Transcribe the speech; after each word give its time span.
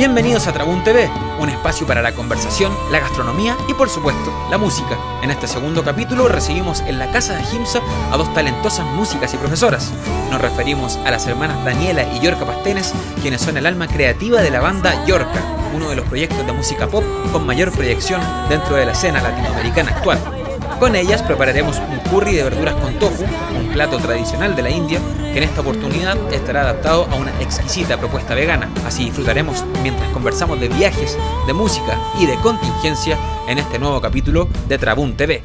Bienvenidos 0.00 0.46
a 0.46 0.54
Trabún 0.54 0.82
TV, 0.82 1.10
un 1.38 1.50
espacio 1.50 1.86
para 1.86 2.00
la 2.00 2.14
conversación, 2.14 2.72
la 2.90 3.00
gastronomía 3.00 3.54
y 3.68 3.74
por 3.74 3.90
supuesto 3.90 4.32
la 4.50 4.56
música. 4.56 4.96
En 5.22 5.30
este 5.30 5.46
segundo 5.46 5.84
capítulo 5.84 6.26
recibimos 6.26 6.80
en 6.80 6.98
la 6.98 7.12
casa 7.12 7.36
de 7.36 7.44
Jimsa 7.44 7.82
a 8.10 8.16
dos 8.16 8.32
talentosas 8.32 8.86
músicas 8.94 9.34
y 9.34 9.36
profesoras. 9.36 9.92
Nos 10.30 10.40
referimos 10.40 10.96
a 11.04 11.10
las 11.10 11.26
hermanas 11.26 11.62
Daniela 11.66 12.04
y 12.14 12.20
Yorka 12.20 12.46
Pastenes, 12.46 12.94
quienes 13.20 13.42
son 13.42 13.58
el 13.58 13.66
alma 13.66 13.88
creativa 13.88 14.40
de 14.40 14.50
la 14.50 14.60
banda 14.60 15.04
Yorka, 15.04 15.42
uno 15.74 15.90
de 15.90 15.96
los 15.96 16.06
proyectos 16.06 16.46
de 16.46 16.52
música 16.52 16.86
pop 16.86 17.04
con 17.30 17.44
mayor 17.44 17.70
proyección 17.70 18.22
dentro 18.48 18.76
de 18.76 18.86
la 18.86 18.92
escena 18.92 19.20
latinoamericana 19.20 19.90
actual. 19.90 20.18
Con 20.78 20.96
ellas 20.96 21.20
prepararemos 21.20 21.76
un 21.76 21.98
curry 22.10 22.36
de 22.36 22.44
verduras 22.44 22.74
con 22.76 22.98
tofu, 22.98 23.24
un 23.54 23.68
plato 23.68 23.98
tradicional 23.98 24.56
de 24.56 24.62
la 24.62 24.70
India, 24.70 24.98
que 25.32 25.38
en 25.38 25.44
esta 25.44 25.60
oportunidad 25.60 26.16
estará 26.32 26.62
adaptado 26.62 27.04
a 27.04 27.14
una 27.14 27.30
exquisita 27.40 27.98
propuesta 27.98 28.34
vegana. 28.34 28.68
Así 28.84 29.04
disfrutaremos 29.04 29.64
mientras 29.82 30.08
conversamos 30.10 30.60
de 30.60 30.68
viajes, 30.68 31.16
de 31.46 31.52
música 31.52 31.98
y 32.18 32.26
de 32.26 32.36
contingencia 32.36 33.16
en 33.48 33.58
este 33.58 33.78
nuevo 33.78 34.00
capítulo 34.00 34.48
de 34.66 34.78
Trabún 34.78 35.16
TV. 35.16 35.42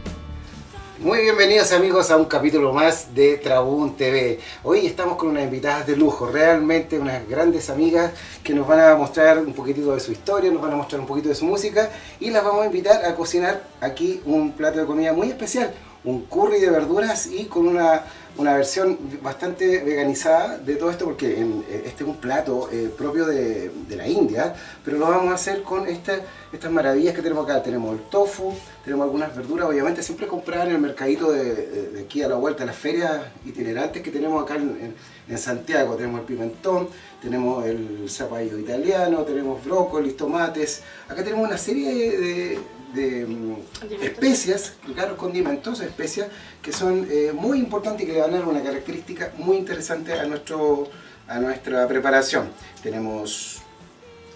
Muy 0.99 1.21
bienvenidos 1.21 1.71
amigos 1.71 2.09
a 2.09 2.17
un 2.17 2.25
capítulo 2.25 2.73
más 2.73 3.13
de 3.13 3.37
Trabún 3.37 3.95
TV. 3.95 4.39
Hoy 4.63 4.87
estamos 4.87 5.17
con 5.17 5.29
unas 5.29 5.43
invitadas 5.43 5.85
de 5.85 5.95
lujo, 5.95 6.25
realmente 6.25 6.97
unas 6.97 7.27
grandes 7.29 7.69
amigas 7.69 8.11
que 8.43 8.55
nos 8.55 8.67
van 8.67 8.79
a 8.79 8.95
mostrar 8.95 9.37
un 9.37 9.53
poquitito 9.53 9.93
de 9.93 9.99
su 9.99 10.11
historia, 10.11 10.49
nos 10.49 10.63
van 10.63 10.73
a 10.73 10.77
mostrar 10.77 10.99
un 10.99 11.05
poquito 11.05 11.29
de 11.29 11.35
su 11.35 11.45
música 11.45 11.91
y 12.19 12.31
las 12.31 12.43
vamos 12.43 12.63
a 12.63 12.65
invitar 12.65 13.05
a 13.05 13.13
cocinar 13.13 13.61
aquí 13.81 14.19
un 14.25 14.53
plato 14.53 14.79
de 14.79 14.85
comida 14.87 15.13
muy 15.13 15.27
especial, 15.27 15.71
un 16.03 16.23
curry 16.25 16.59
de 16.59 16.71
verduras 16.71 17.27
y 17.27 17.45
con 17.45 17.67
una 17.67 18.03
una 18.37 18.53
versión 18.53 18.97
bastante 19.21 19.83
veganizada 19.83 20.57
de 20.57 20.75
todo 20.75 20.89
esto 20.91 21.05
porque 21.05 21.41
eh, 21.41 21.83
este 21.85 22.03
es 22.03 22.09
un 22.09 22.17
plato 22.17 22.69
eh, 22.71 22.91
propio 22.95 23.25
de, 23.25 23.71
la 23.89 24.07
India, 24.07 24.53
pero 24.83 24.97
lo 24.97 25.07
vamos 25.07 25.31
a 25.31 25.35
hacer 25.35 25.63
con 25.63 25.87
estas 25.87 26.21
maravillas 26.69 27.15
que 27.15 27.21
tenemos 27.21 27.45
acá. 27.45 27.63
Tenemos 27.63 27.93
el 27.93 28.01
tofu, 28.09 28.53
tenemos 28.85 29.03
algunas 29.03 29.35
verduras, 29.35 29.67
obviamente 29.67 30.01
siempre 30.01 30.27
compradas 30.27 30.67
en 30.67 30.75
el 30.75 30.81
mercadito 30.81 31.31
de, 31.31 32.05
aquí 32.05 32.21
a 32.21 32.29
la 32.29 32.35
vuelta, 32.35 32.63
las 32.65 32.77
ferias 32.77 33.19
itinerantes 33.45 34.01
que 34.01 34.11
tenemos 34.11 34.41
acá 34.41 34.55
en, 34.55 34.95
en 35.27 35.37
Santiago. 35.37 35.95
Tenemos 35.95 36.21
el 36.21 36.25
pimentón, 36.25 36.87
tenemos 37.21 37.65
el 37.65 38.07
zapallo 38.09 38.57
italiano, 38.57 39.23
tenemos 39.23 39.63
brócolis, 39.65 40.15
tomates. 40.15 40.83
Acá 41.09 41.23
tenemos 41.23 41.47
una 41.47 41.57
serie 41.57 42.17
de 42.17 42.59
de 42.95 43.25
mm, 43.25 43.55
especias, 44.01 44.73
claro, 44.95 45.17
condimentos, 45.17 45.81
especias 45.81 46.29
que 46.61 46.71
son 46.71 47.07
eh, 47.11 47.31
muy 47.33 47.59
importantes 47.59 48.03
y 48.03 48.07
que 48.07 48.13
le 48.13 48.21
van 48.21 48.33
a 48.33 48.37
dar 48.39 48.47
una 48.47 48.63
característica 48.63 49.31
muy 49.37 49.57
interesante 49.57 50.13
a, 50.13 50.25
nuestro, 50.25 50.87
a 51.27 51.39
nuestra 51.39 51.87
preparación. 51.87 52.49
Tenemos 52.81 53.61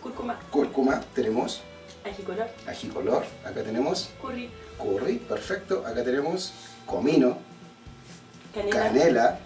cúrcuma, 0.01 0.39
cúrcuma 0.51 1.01
tenemos 1.15 1.61
ajicolor, 2.05 2.47
ajicolor, 2.67 3.23
acá 3.45 3.63
tenemos 3.63 4.09
curry, 4.21 4.49
curry, 4.77 5.17
perfecto, 5.17 5.85
acá 5.85 6.03
tenemos 6.03 6.53
comino, 6.85 7.37
canela, 8.53 8.79
canela. 8.79 9.39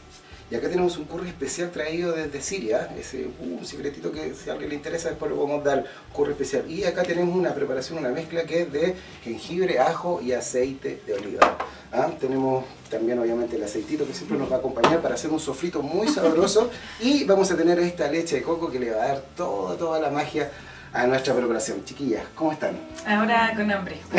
Y 0.51 0.55
acá 0.55 0.69
tenemos 0.69 0.97
un 0.97 1.05
curry 1.05 1.29
especial 1.29 1.71
traído 1.71 2.11
desde 2.11 2.39
Siria, 2.39 2.93
ese, 2.95 3.25
uh, 3.25 3.57
un 3.57 3.65
secretito 3.65 4.11
que 4.11 4.35
si 4.35 4.51
a 4.51 4.53
alguien 4.53 4.69
le 4.69 4.75
interesa 4.75 5.09
después 5.09 5.31
lo 5.31 5.37
podemos 5.37 5.63
dar, 5.63 5.83
curry 6.15 6.33
especial. 6.33 6.69
Y 6.69 6.83
acá 6.83 7.01
tenemos 7.01 7.35
una 7.35 7.55
preparación, 7.55 7.97
una 7.97 8.09
mezcla 8.09 8.43
que 8.43 8.61
es 8.61 8.71
de 8.71 8.95
jengibre, 9.23 9.79
ajo 9.79 10.21
y 10.21 10.33
aceite 10.33 11.01
de 11.07 11.13
oliva. 11.15 11.57
¿Ah? 11.91 12.11
Tenemos 12.19 12.65
también 12.89 13.17
obviamente 13.17 13.55
el 13.55 13.63
aceitito 13.63 14.05
que 14.05 14.13
siempre 14.13 14.37
nos 14.37 14.51
va 14.51 14.57
a 14.57 14.59
acompañar 14.59 15.01
para 15.01 15.15
hacer 15.15 15.31
un 15.31 15.39
sofrito 15.39 15.81
muy 15.81 16.07
sabroso. 16.07 16.69
Y 16.99 17.23
vamos 17.23 17.49
a 17.49 17.57
tener 17.57 17.79
esta 17.79 18.07
leche 18.07 18.35
de 18.35 18.43
coco 18.43 18.69
que 18.69 18.79
le 18.79 18.91
va 18.91 19.03
a 19.03 19.07
dar 19.07 19.23
toda, 19.35 19.75
toda 19.75 19.99
la 19.99 20.11
magia 20.11 20.51
a 20.93 21.07
nuestra 21.07 21.33
preparación. 21.33 21.83
Chiquillas, 21.83 22.23
¿cómo 22.35 22.51
están? 22.51 22.77
Ahora 23.07 23.53
con 23.55 23.71
hambre. 23.71 23.97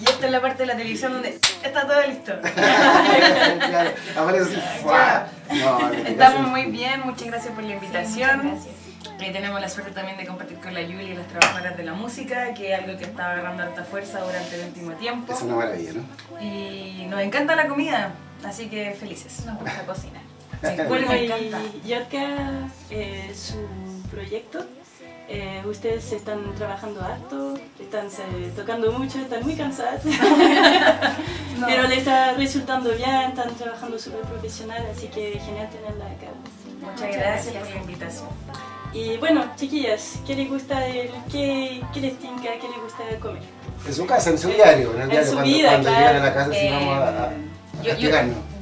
y 0.00 0.04
esta 0.04 0.26
es 0.26 0.32
la 0.32 0.40
parte 0.40 0.62
de 0.62 0.66
la 0.66 0.76
televisión 0.76 1.12
donde 1.12 1.30
está 1.62 1.86
todo 1.86 2.06
listo. 2.06 2.32
claro, 3.68 3.90
aparece 4.16 4.62
Estamos 6.06 6.48
muy 6.48 6.66
bien, 6.66 7.00
muchas 7.04 7.26
gracias 7.28 7.52
por 7.52 7.64
la 7.64 7.74
invitación. 7.74 8.58
Y 9.20 9.32
tenemos 9.32 9.60
la 9.60 9.68
suerte 9.68 9.92
también 9.92 10.16
de 10.18 10.26
compartir 10.26 10.58
con 10.58 10.74
la 10.74 10.82
Yuli 10.82 11.12
y 11.12 11.14
las 11.14 11.28
trabajadoras 11.28 11.76
de 11.76 11.84
la 11.84 11.94
música, 11.94 12.52
que 12.52 12.72
es 12.72 12.80
algo 12.80 12.98
que 12.98 13.04
está 13.04 13.32
agarrando 13.32 13.62
alta 13.62 13.84
fuerza 13.84 14.20
durante 14.20 14.60
el 14.60 14.66
último 14.66 14.92
tiempo. 14.92 15.32
Es 15.32 15.42
una 15.42 15.56
maravilla, 15.56 15.92
¿no? 15.94 16.02
Y 16.42 17.06
nos 17.08 17.20
encanta 17.20 17.54
la 17.54 17.68
comida, 17.68 18.12
así 18.44 18.66
que 18.66 18.92
felices. 18.98 19.46
Nos 19.46 19.58
gusta 19.58 19.86
cocinar. 19.86 20.23
bueno, 20.88 21.14
y 21.14 21.88
Yorka, 21.88 22.68
eh, 22.90 23.32
su 23.34 23.58
proyecto, 24.10 24.64
eh, 25.28 25.62
ustedes 25.66 26.12
están 26.12 26.54
trabajando 26.54 27.00
harto, 27.00 27.54
están 27.80 28.08
tocando 28.54 28.92
mucho, 28.92 29.18
están 29.18 29.42
muy 29.42 29.54
cansadas, 29.54 30.02
pero 31.66 31.88
le 31.88 31.96
está 31.96 32.34
resultando 32.34 32.90
bien, 32.94 33.30
están 33.30 33.54
trabajando 33.54 33.98
súper 33.98 34.20
profesional, 34.22 34.84
así 34.94 35.08
que 35.08 35.38
genial 35.40 35.68
tenerla 35.70 36.06
acá. 36.06 36.28
Muchas, 36.80 37.16
gracias, 37.16 37.54
por 37.54 37.70
la 37.70 37.76
invitación. 37.76 38.28
Y 38.92 39.16
bueno, 39.16 39.50
chiquillas, 39.56 40.18
¿qué 40.26 40.36
les 40.36 40.48
gusta, 40.48 40.86
el, 40.86 41.10
qué, 41.32 41.82
qué 41.92 42.00
les 42.00 42.18
tinca, 42.18 42.50
qué 42.60 42.68
les 42.68 42.80
gusta 42.80 43.02
comer? 43.20 43.42
En 43.86 43.94
su 43.94 44.06
casa, 44.06 44.30
en 44.30 44.38
su 44.38 44.48
diario, 44.48 44.94
en 44.94 45.02
el 45.02 45.10
diario, 45.10 45.28
su 45.28 45.34
cuando, 45.34 45.52
vida, 45.52 45.68
cuando 45.70 45.88
claro. 45.88 46.06
llegan 46.06 46.22
a 46.22 46.24
la 46.26 46.34
casa, 46.34 46.50
eh, 46.54 46.70
vamos 46.70 46.94
a, 46.96 47.24
a 47.24 47.32
yo, 47.84 47.94
yo, 47.98 48.10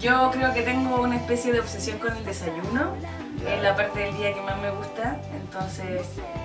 yo, 0.00 0.30
creo 0.32 0.52
que 0.52 0.62
tengo 0.62 1.00
una 1.00 1.16
especie 1.16 1.52
de 1.52 1.60
obsesión 1.60 1.98
con 1.98 2.16
el 2.16 2.24
desayuno. 2.24 2.94
Es 3.46 3.62
la 3.62 3.74
parte 3.74 4.00
del 4.00 4.16
día 4.16 4.34
que 4.34 4.40
más 4.40 4.60
me 4.60 4.70
gusta. 4.70 5.20
Entonces, 5.34 6.02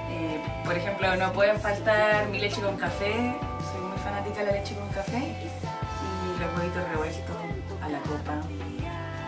eh, 0.09 0.41
por 0.63 0.75
ejemplo, 0.75 1.15
no 1.15 1.33
pueden 1.33 1.59
faltar 1.59 2.27
mi 2.27 2.39
leche 2.39 2.61
con 2.61 2.77
café. 2.77 3.35
Soy 3.71 3.81
muy 3.81 3.97
fanática 4.03 4.39
de 4.39 4.45
la 4.45 4.51
leche 4.53 4.75
con 4.75 4.87
café. 4.89 5.17
Y 5.17 6.39
los 6.39 6.57
huevitos 6.57 6.87
revueltos 6.89 7.35
a 7.81 7.89
la 7.89 7.99
copa, 7.99 8.35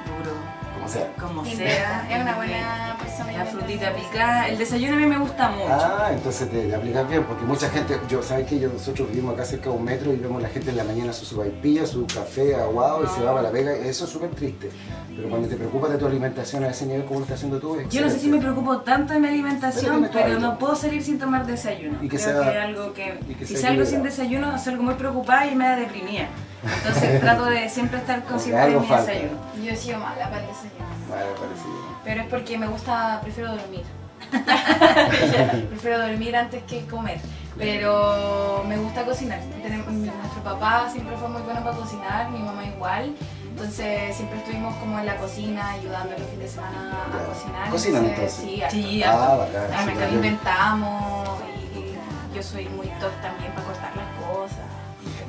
duro 0.06 0.59
como 0.80 0.90
sea. 0.90 1.14
Como 1.20 1.46
sea. 1.46 2.08
Es 2.10 2.22
una 2.22 2.36
buena 2.36 2.98
persona. 3.00 3.32
La 3.34 3.46
frutita 3.46 3.94
picada. 3.94 4.48
El 4.48 4.58
desayuno 4.58 4.94
a 4.94 5.00
mí 5.00 5.06
me 5.06 5.18
gusta 5.18 5.50
mucho. 5.50 5.68
Ah, 5.70 6.10
entonces 6.12 6.50
te, 6.50 6.74
aplicas 6.74 7.10
bien, 7.10 7.24
porque 7.24 7.44
mucha 7.44 7.70
gente, 7.70 8.00
yo, 8.08 8.24
¿sabes 8.24 8.48
que 8.48 8.60
yo, 8.60 8.70
Nosotros 8.70 9.10
vivimos 9.10 9.34
acá 9.34 9.46
cerca 9.46 9.70
de 9.70 9.76
un 9.76 9.84
metro 9.84 10.14
y 10.14 10.18
vemos 10.18 10.42
la 10.42 10.50
gente 10.50 10.70
en 10.72 10.78
la 10.78 10.84
mañana 10.84 11.14
su 11.14 11.26
sopaipilla, 11.26 11.86
su 11.86 12.06
café 12.08 12.56
aguado 12.56 13.04
y 13.04 13.08
se 13.08 13.22
va 13.24 13.34
para 13.34 13.44
la 13.44 13.52
pega. 13.52 13.74
Eso 13.74 14.06
es 14.06 14.10
súper 14.10 14.30
triste. 14.32 14.70
Pero 15.16 15.30
cuando 15.30 15.48
te 15.48 15.56
preocupas 15.58 15.92
de 15.92 15.98
tu 15.98 16.08
alimentación 16.08 16.64
a 16.64 16.70
ese 16.70 16.86
nivel, 16.86 17.04
como 17.06 17.20
lo 17.20 17.26
estás 17.26 17.38
haciendo 17.38 17.60
tú, 17.60 17.78
Yo 17.90 18.02
no 18.02 18.10
sé 18.10 18.20
si 18.20 18.30
me 18.30 18.40
preocupo 18.40 18.80
tanto 18.80 19.14
de 19.14 19.20
mi 19.20 19.28
alimentación, 19.28 20.10
pero, 20.12 20.40
no 20.40 20.58
puedo 20.58 20.76
salir 20.76 21.04
sin 21.04 21.20
tomar 21.20 21.46
desayuno. 21.46 21.98
Y 22.02 22.08
que 22.08 22.18
Creo 22.18 22.44
sea, 22.44 22.52
que 22.52 22.58
algo 22.58 22.94
que, 22.94 23.20
si 23.46 23.56
salgo 23.58 23.86
sin 23.86 24.04
desayuno, 24.04 24.58
salgo 24.58 24.84
muy 24.84 24.94
preocupada 24.96 25.46
y 25.48 25.56
me 25.56 25.66
da 25.66 25.76
deprimida. 25.76 26.30
Entonces 26.64 27.22
trato 27.22 27.46
de 27.46 27.70
siempre 27.70 28.00
estar 28.00 28.24
consciente 28.24 28.62
de 28.62 28.80
mi 28.80 28.88
desayuno. 28.88 29.38
Yo 29.64 29.72
he 29.72 29.76
sido 29.76 30.00
mala 30.00 30.30
para 30.30 30.42
el 30.42 30.48
desayuno. 30.48 30.86
Vale, 31.10 31.26
parecido. 31.40 31.90
Pero 32.04 32.22
es 32.22 32.28
porque 32.28 32.58
me 32.58 32.68
gusta, 32.68 33.20
prefiero 33.22 33.56
dormir. 33.56 33.84
prefiero 35.70 36.00
dormir 36.00 36.36
antes 36.36 36.64
que 36.64 36.86
comer. 36.86 37.20
Pero 37.58 38.64
me 38.68 38.78
gusta 38.78 39.04
cocinar. 39.04 39.40
Nuestro 39.44 40.44
papá 40.44 40.90
siempre 40.92 41.16
fue 41.18 41.30
muy 41.30 41.42
bueno 41.42 41.62
para 41.64 41.76
cocinar, 41.76 42.30
mi 42.30 42.40
mamá 42.40 42.66
igual. 42.66 43.16
Entonces 43.50 44.16
siempre 44.16 44.40
estuvimos 44.40 44.74
como 44.76 45.00
en 45.00 45.06
la 45.06 45.18
cocina 45.18 45.72
ayudando 45.72 46.12
los 46.18 46.28
fines 46.30 46.40
de 46.40 46.48
semana 46.48 47.06
a 47.14 47.26
cocinar. 47.26 47.70
¿Cocinan 47.70 48.06
entonces? 48.06 48.34
Sí, 48.34 48.64
sí 48.70 49.04
ah, 49.04 49.36
bacán, 49.38 50.14
inventamos 50.14 51.40
y 51.76 52.36
yo 52.36 52.42
soy 52.42 52.70
muy 52.70 52.88
top 53.02 53.12
también 53.22 53.52
para 53.52 53.68
cortar. 53.68 53.92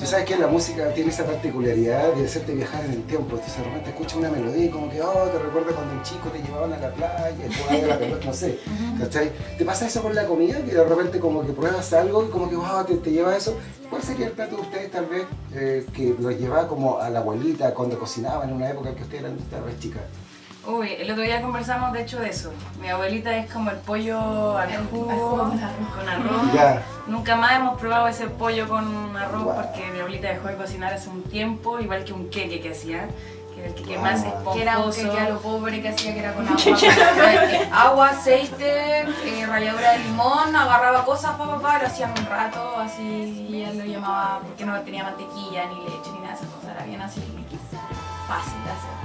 Tú 0.01 0.07
sabes 0.07 0.25
que 0.25 0.39
la 0.39 0.47
música 0.47 0.95
tiene 0.95 1.11
esa 1.11 1.27
particularidad 1.27 2.15
de 2.15 2.25
hacerte 2.25 2.55
viajar 2.55 2.83
en 2.87 2.93
el 2.93 3.03
tiempo. 3.03 3.37
Entonces 3.37 3.59
de 3.59 3.65
repente 3.65 3.91
escuchas 3.91 4.15
una 4.17 4.31
melodía 4.31 4.65
y 4.65 4.71
como 4.71 4.91
que, 4.91 5.03
oh, 5.03 5.29
te 5.31 5.39
recuerda 5.39 5.73
cuando 5.75 5.93
un 5.93 6.03
chico 6.03 6.31
te 6.31 6.43
llevaban 6.43 6.73
a 6.73 6.79
la 6.79 6.91
playa, 6.91 7.37
a 7.69 7.87
la 7.87 7.99
pelota, 7.99 8.25
no 8.25 8.33
sé. 8.33 8.59
¿Cachai? 8.99 9.31
¿Te 9.59 9.65
pasa 9.67 9.87
eso 9.87 10.01
con 10.01 10.15
la 10.15 10.25
comida? 10.25 10.57
Que 10.65 10.73
de 10.73 10.85
repente 10.85 11.21
como 11.21 11.45
que 11.45 11.53
pruebas 11.53 11.93
algo 11.93 12.25
y 12.25 12.31
como 12.31 12.49
que, 12.49 12.57
wow, 12.57 12.83
te, 12.87 12.95
te 12.95 13.11
lleva 13.11 13.37
eso. 13.37 13.59
¿Cuál 13.91 14.03
sería 14.03 14.29
el 14.29 14.33
plato 14.33 14.57
de 14.57 14.63
ustedes 14.63 14.91
tal 14.91 15.05
vez 15.05 15.25
eh, 15.53 15.85
que 15.93 16.17
los 16.19 16.35
llevaba 16.35 16.67
como 16.67 16.99
a 16.99 17.11
la 17.11 17.19
abuelita 17.19 17.75
cuando 17.75 17.99
cocinaban 17.99 18.49
en 18.49 18.57
una 18.57 18.71
época 18.71 18.95
que 18.95 19.03
ustedes 19.03 19.25
eran 19.25 19.37
tal 19.51 19.65
vez 19.65 19.79
chicas? 19.81 20.03
Uy, 20.67 20.93
el 20.99 21.11
otro 21.11 21.23
día 21.23 21.41
conversamos 21.41 21.93
de 21.93 22.03
hecho 22.03 22.21
de 22.21 22.29
eso. 22.29 22.53
Mi 22.81 22.89
abuelita 22.91 23.35
es 23.35 23.51
como 23.51 23.71
el 23.71 23.79
pollo 23.79 24.59
al 24.59 24.71
jugo 24.91 25.39
con 25.95 26.09
arroz. 26.09 26.83
Nunca 27.07 27.35
más 27.37 27.53
hemos 27.53 27.81
probado 27.81 28.09
ese 28.09 28.27
pollo 28.27 28.69
con 28.69 29.17
arroz 29.17 29.55
porque 29.55 29.91
mi 29.91 29.99
abuelita 30.01 30.29
dejó 30.29 30.49
de 30.49 30.57
cocinar 30.57 30.93
hace 30.93 31.09
un 31.09 31.23
tiempo, 31.25 31.81
igual 31.81 32.05
que 32.05 32.13
un 32.13 32.29
queque 32.29 32.61
que 32.61 32.73
hacía. 32.73 33.09
Que 33.55 33.67
el 33.67 33.75
queque 33.75 33.99
más 33.99 34.23
esponjoso. 34.23 34.55
Que 34.55 34.63
era 34.63 34.79
un 34.79 34.93
queque 34.93 35.19
a 35.19 35.29
lo 35.31 35.39
pobre 35.41 35.81
que 35.81 35.89
hacía, 35.89 36.13
que 36.13 36.21
era 36.21 36.35
con 36.35 36.47
agua. 36.49 36.77
agua, 37.73 38.09
aceite, 38.11 39.01
eh, 39.01 39.47
ralladura 39.47 39.93
de 39.93 39.99
limón, 40.01 40.55
agarraba 40.55 41.05
cosas, 41.07 41.33
papá, 41.33 41.57
papá, 41.57 41.79
lo 41.79 41.87
hacían 41.87 42.11
un 42.17 42.27
rato, 42.27 42.77
así, 42.79 43.47
y 43.51 43.63
él 43.63 43.79
lo 43.79 43.85
llamaba 43.87 44.41
porque 44.47 44.65
no 44.67 44.79
tenía 44.83 45.05
mantequilla, 45.05 45.67
ni 45.67 45.81
leche, 45.85 46.11
ni 46.13 46.21
nada 46.21 46.29
de 46.29 46.35
esas 46.35 46.49
cosas, 46.49 46.71
era 46.77 46.85
bien 46.85 47.01
así, 47.01 47.21
fácil 48.29 48.65
de 48.65 48.71
hacer. 48.71 49.00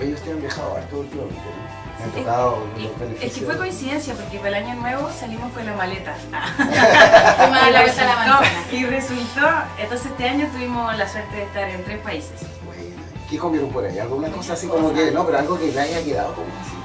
Ellos 0.00 0.20
te 0.22 0.30
han 0.32 0.40
viajado 0.40 0.76
harto 0.76 0.98
últimamente, 0.98 1.40
¿no? 1.40 2.04
Han 2.04 2.10
tocado 2.10 2.66
los 2.76 2.84
Es 2.84 2.98
beneficios. 2.98 3.34
que 3.38 3.44
fue 3.44 3.56
coincidencia 3.58 4.14
porque 4.14 4.38
para 4.38 4.58
el 4.58 4.64
año 4.66 4.74
nuevo 4.80 5.08
salimos 5.12 5.52
con 5.52 5.64
la 5.64 5.74
maleta. 5.74 6.14
Fuimos 6.16 7.58
a 7.62 7.68
Y 7.68 7.72
la 7.72 7.80
vuelta 7.82 8.02
a 8.02 8.04
la 8.06 8.14
resultó- 8.14 8.40
manzana. 8.40 8.72
Y 8.72 8.86
resultó, 8.86 9.48
entonces 9.78 10.06
este 10.10 10.28
año 10.28 10.48
tuvimos 10.52 10.96
la 10.98 11.08
suerte 11.08 11.36
de 11.36 11.42
estar 11.44 11.68
en 11.68 11.84
tres 11.84 11.98
países. 12.00 12.40
Bueno, 12.66 12.82
¿Qué 13.30 13.38
comieron 13.38 13.70
por 13.70 13.84
ahí? 13.84 13.98
¿Alguna 13.98 14.28
cosa 14.30 14.54
así 14.54 14.66
como 14.66 14.92
que, 14.92 15.10
no, 15.12 15.24
pero 15.24 15.38
algo 15.38 15.58
que 15.58 15.70
le 15.70 15.80
haya 15.80 16.02
quedado 16.02 16.34
como 16.34 16.48
así? 16.60 16.76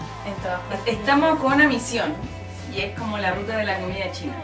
Estamos 0.91 1.39
con 1.39 1.53
una 1.53 1.67
misión 1.67 2.13
y 2.73 2.81
es 2.81 2.97
como 2.99 3.17
la 3.17 3.31
ruta 3.31 3.57
de 3.57 3.63
la 3.65 3.79
comida 3.79 4.11
china. 4.11 4.35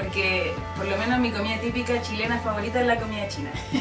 Porque 0.00 0.52
por 0.76 0.86
lo 0.88 0.96
menos 0.96 1.18
mi 1.18 1.30
comida 1.30 1.58
típica 1.60 2.00
chilena 2.00 2.38
favorita 2.40 2.80
es 2.80 2.86
la 2.86 2.96
comida 2.96 3.28
china, 3.28 3.50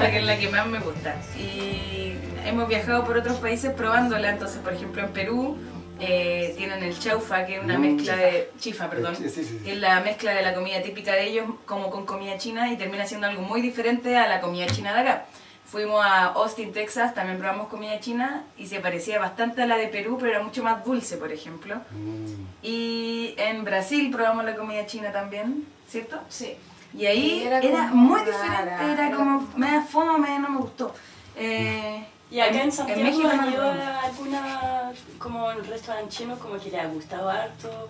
porque 0.00 0.18
es 0.18 0.24
la 0.24 0.38
que 0.38 0.48
más 0.48 0.66
me 0.66 0.78
gusta. 0.78 1.16
Y 1.38 2.14
hemos 2.46 2.66
viajado 2.68 3.04
por 3.04 3.16
otros 3.18 3.36
países 3.38 3.72
probándola, 3.72 4.30
entonces 4.30 4.58
por 4.60 4.72
ejemplo 4.72 5.02
en 5.02 5.10
Perú 5.10 5.58
eh, 6.00 6.54
tienen 6.56 6.82
el 6.82 6.98
chaufa, 6.98 7.44
que 7.46 7.56
es 7.56 7.62
una 7.64 7.78
Mm. 7.78 7.80
mezcla 7.96 8.16
de... 8.16 8.50
chifa, 8.58 8.88
perdón. 8.88 9.16
Sí, 9.16 9.28
sí, 9.28 9.44
sí. 9.44 9.60
Que 9.64 9.72
es 9.72 9.78
la 9.78 10.00
mezcla 10.00 10.32
de 10.32 10.42
la 10.42 10.54
comida 10.54 10.80
típica 10.82 11.12
de 11.12 11.24
ellos 11.26 11.46
como 11.66 11.90
con 11.90 12.06
comida 12.06 12.38
china 12.38 12.70
y 12.72 12.76
termina 12.76 13.06
siendo 13.06 13.26
algo 13.26 13.42
muy 13.42 13.60
diferente 13.60 14.16
a 14.16 14.26
la 14.28 14.40
comida 14.40 14.66
china 14.66 14.94
de 14.94 15.00
acá. 15.00 15.26
Fuimos 15.66 16.04
a 16.04 16.26
Austin, 16.26 16.72
Texas, 16.72 17.12
también 17.14 17.38
probamos 17.38 17.66
comida 17.68 17.98
china 17.98 18.44
y 18.56 18.68
se 18.68 18.78
parecía 18.78 19.18
bastante 19.18 19.62
a 19.62 19.66
la 19.66 19.76
de 19.76 19.88
Perú, 19.88 20.16
pero 20.18 20.30
era 20.30 20.42
mucho 20.42 20.62
más 20.62 20.84
dulce, 20.84 21.16
por 21.16 21.32
ejemplo. 21.32 21.76
Mm. 21.90 22.46
Y 22.62 23.34
en 23.36 23.64
Brasil 23.64 24.10
probamos 24.12 24.44
la 24.44 24.54
comida 24.54 24.86
china 24.86 25.10
también, 25.10 25.66
¿cierto? 25.88 26.20
Sí. 26.28 26.54
Y 26.94 27.06
ahí 27.06 27.40
Y 27.42 27.46
era 27.46 27.58
era, 27.58 27.82
muy 27.88 28.20
rara, 28.20 28.30
diferente, 28.32 28.84
era 28.92 29.08
era 29.08 29.16
como 29.16 29.48
media 29.56 29.82
fome, 29.82 30.38
no 30.38 30.48
me 30.50 30.58
gustó. 30.58 30.94
Eh, 31.36 32.06
Y 32.30 32.40
acá 32.40 32.62
en 32.62 32.72
Santiago 32.72 33.02
México 33.02 33.28
han 33.28 33.40
no 33.40 33.50
ido 33.50 33.74
lo 33.74 33.82
a 33.82 34.00
alguna, 34.02 34.92
como 35.18 35.50
en 35.50 35.64
restaurante 35.64 36.10
chino, 36.10 36.38
como 36.38 36.58
que 36.58 36.70
le 36.70 36.80
ha 36.80 36.86
gustado 36.86 37.28
harto, 37.28 37.88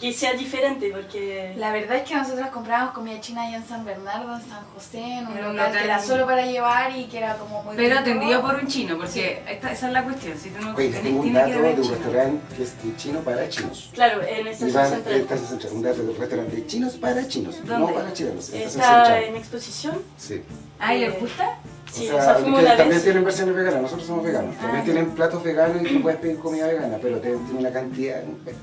que 0.00 0.12
sea 0.12 0.34
diferente, 0.34 0.90
porque... 0.90 1.54
La 1.56 1.72
verdad 1.72 1.96
es 1.96 2.02
que 2.08 2.14
nosotros 2.14 2.48
comprábamos 2.48 2.92
comida 2.92 3.18
china 3.20 3.42
allá 3.46 3.56
en 3.56 3.66
San 3.66 3.82
Bernardo, 3.84 4.34
en 4.36 4.42
San 4.42 4.62
José, 4.74 5.00
en 5.00 5.26
un 5.26 5.36
Era 5.38 5.48
un 5.48 5.56
local 5.56 5.72
que 5.72 5.84
era 5.84 6.02
solo 6.02 6.26
para 6.26 6.44
llevar 6.44 6.94
y 6.94 7.04
que 7.06 7.16
era 7.16 7.36
como 7.36 7.62
muy 7.62 7.76
Pero 7.76 7.88
rico. 7.88 8.00
atendido 8.00 8.42
por 8.42 8.56
un 8.56 8.66
chino, 8.66 8.98
porque 8.98 9.42
esta- 9.48 9.72
esa 9.72 9.86
es 9.86 9.92
la 9.94 10.04
cuestión. 10.04 10.36
Si 10.38 10.50
tú 10.50 10.62
no 10.62 10.74
Oye, 10.74 10.90
tengo 10.90 11.20
un 11.20 11.32
dato 11.32 11.48
de 11.50 11.56
un 11.56 11.82
chino. 11.82 11.94
restaurante 11.94 12.56
que 12.56 12.62
es 12.62 12.82
de 12.84 12.96
chino 12.96 13.20
para 13.20 13.48
chinos. 13.48 13.90
Claro, 13.94 14.22
en 14.22 14.44
van, 14.44 14.54
Central. 14.54 15.38
central, 15.38 15.72
un 15.72 15.82
dato 15.82 16.02
de 16.02 16.10
un 16.10 16.16
restaurante 16.18 16.56
de 16.56 16.66
chinos 16.66 16.94
para 16.96 17.26
chinos, 17.28 17.56
no 17.64 17.86
para. 17.94 18.08
Estación 18.10 18.36
Está 18.66 19.20
en 19.20 19.36
exposición. 19.36 20.02
Sí. 20.18 20.42
Ah, 20.78 20.94
¿y 20.94 21.00
les 21.00 21.18
gusta? 21.18 21.56
Sí, 21.90 22.08
o 22.10 22.16
o 22.16 22.20
sea, 22.20 22.34
fuimos 22.34 22.60
una 22.60 22.70
también 22.76 22.88
vez. 22.96 23.04
tienen 23.04 23.24
versiones 23.24 23.54
veganas, 23.54 23.82
nosotros 23.82 24.06
somos 24.06 24.24
veganos. 24.24 24.56
También 24.56 24.80
Ah, 24.80 24.84
tienen 24.84 25.10
platos 25.10 25.42
veganos 25.42 25.82
y 25.82 25.94
tú 25.94 26.02
puedes 26.02 26.18
pedir 26.18 26.38
comida 26.38 26.66
vegana, 26.66 26.98
pero 27.00 27.16
te- 27.18 27.28
tienen 27.30 27.56
una 27.58 27.70
cantidad, 27.70 28.22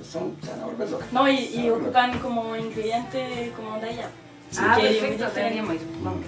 son, 0.10 0.36
se 0.44 0.50
van 0.52 0.60
a 0.62 0.66
volver 0.66 0.90
locas. 0.90 1.08
No, 1.12 1.28
y, 1.30 1.36
y 1.56 1.70
ocupan 1.70 2.20
como 2.20 2.56
ingrediente 2.56 3.52
como 3.56 3.80
de 3.80 3.90
allá. 3.90 4.10
ah, 4.60 4.78
perfecto, 4.80 5.26
deberíamos 5.34 5.74
ir. 5.76 5.82
Vamos. 6.04 6.20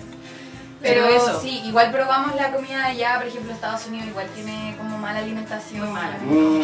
Pero 0.86 1.06
eso. 1.08 1.42
sí, 1.42 1.62
igual 1.66 1.92
probamos 1.92 2.36
la 2.36 2.52
comida 2.52 2.78
de 2.78 2.84
allá, 2.84 3.18
por 3.18 3.28
ejemplo, 3.28 3.54
Estados 3.54 3.88
Unidos 3.88 4.08
igual 4.08 4.28
tiene 4.36 4.76
como 4.78 4.98
mala 4.98 5.20
alimentación. 5.20 5.92
Mala. 5.92 6.18
Mm. 6.26 6.62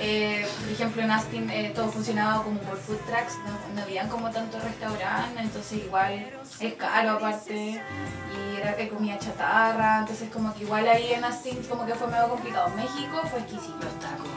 Eh, 0.00 0.46
por 0.60 0.70
ejemplo, 0.70 1.02
en 1.02 1.10
Austin 1.10 1.50
eh, 1.50 1.72
todo 1.74 1.88
funcionaba 1.90 2.42
como 2.42 2.58
por 2.60 2.76
food 2.76 2.98
trucks, 3.06 3.36
no, 3.44 3.74
no 3.74 3.82
habían 3.82 4.08
como 4.08 4.30
tantos 4.30 4.62
restaurantes, 4.62 5.42
entonces 5.42 5.84
igual 5.84 6.30
es 6.60 6.74
caro 6.74 7.12
aparte 7.12 7.80
y 7.84 8.56
era 8.60 8.76
que 8.76 8.88
comida 8.88 9.18
chatarra, 9.18 10.00
entonces 10.00 10.28
como 10.30 10.54
que 10.54 10.64
igual 10.64 10.88
ahí 10.88 11.12
en 11.12 11.24
Austin 11.24 11.62
como 11.68 11.86
que 11.86 11.94
fue 11.94 12.08
medio 12.08 12.28
complicado. 12.28 12.68
México 12.70 13.20
fue 13.30 13.40
exquisito. 13.40 13.76
Los 13.82 13.98
tacos. 14.00 14.28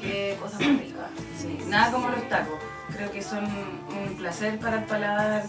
Qué 0.00 0.36
cosa 0.40 0.58
más 0.58 0.80
rica. 0.80 1.08
Sí, 1.40 1.58
nada 1.66 1.92
como 1.92 2.08
los 2.10 2.28
tacos. 2.28 2.58
Creo 2.94 3.10
que 3.10 3.22
son 3.22 3.44
un 3.44 4.16
placer 4.16 4.58
para 4.58 4.78
el 4.78 4.84
paladar 4.84 5.44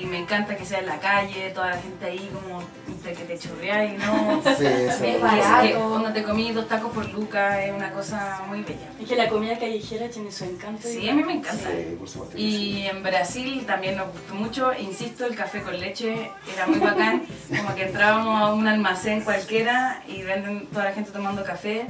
y 0.00 0.06
me 0.06 0.18
encanta 0.18 0.56
que 0.56 0.64
sea 0.64 0.78
en 0.80 0.86
la 0.86 0.98
calle, 0.98 1.50
toda 1.50 1.70
la 1.70 1.78
gente 1.80 2.04
ahí 2.06 2.30
como 2.32 2.62
entre 2.88 3.12
que 3.12 3.24
te 3.24 3.38
chorrea 3.38 3.84
y 3.84 3.96
no. 3.98 4.42
Sí, 4.56 4.64
eso. 4.66 5.04
Es 5.04 5.16
Y 5.16 5.20
barato. 5.20 5.64
es 5.66 5.72
que 5.72 5.78
cuando 5.78 6.12
te 6.12 6.22
comí 6.22 6.52
dos 6.52 6.68
tacos 6.68 6.92
por 6.92 7.08
lucas 7.10 7.58
es 7.64 7.72
una 7.72 7.90
cosa 7.92 8.42
muy 8.48 8.62
bella. 8.62 8.88
Es 9.00 9.08
que 9.08 9.16
la 9.16 9.28
comida 9.28 9.58
callejera 9.58 10.08
tiene 10.08 10.30
su 10.32 10.44
encanto. 10.44 10.86
Sí, 10.88 11.00
y- 11.00 11.08
a 11.08 11.14
mí 11.14 11.22
me 11.22 11.34
encanta. 11.34 11.68
Sí, 11.70 11.96
por 11.98 12.08
supuesto. 12.08 12.36
que 12.36 12.42
sí. 12.42 12.46
Y 12.80 12.86
en 12.86 13.02
Brasil 13.02 13.64
también 13.66 13.96
nos 13.96 14.08
gustó 14.12 14.34
mucho, 14.34 14.72
insisto, 14.78 15.26
el 15.26 15.34
café 15.36 15.62
con 15.62 15.78
leche 15.78 16.30
era 16.54 16.66
muy 16.66 16.78
bacán, 16.78 17.22
como 17.56 17.74
que 17.74 17.84
entrábamos 17.86 18.40
a 18.40 18.54
un 18.54 18.66
almacén 18.66 19.20
cualquiera 19.22 20.02
y 20.08 20.22
venden 20.22 20.66
toda 20.68 20.84
la 20.86 20.92
gente 20.92 21.10
tomando 21.10 21.44
café 21.44 21.86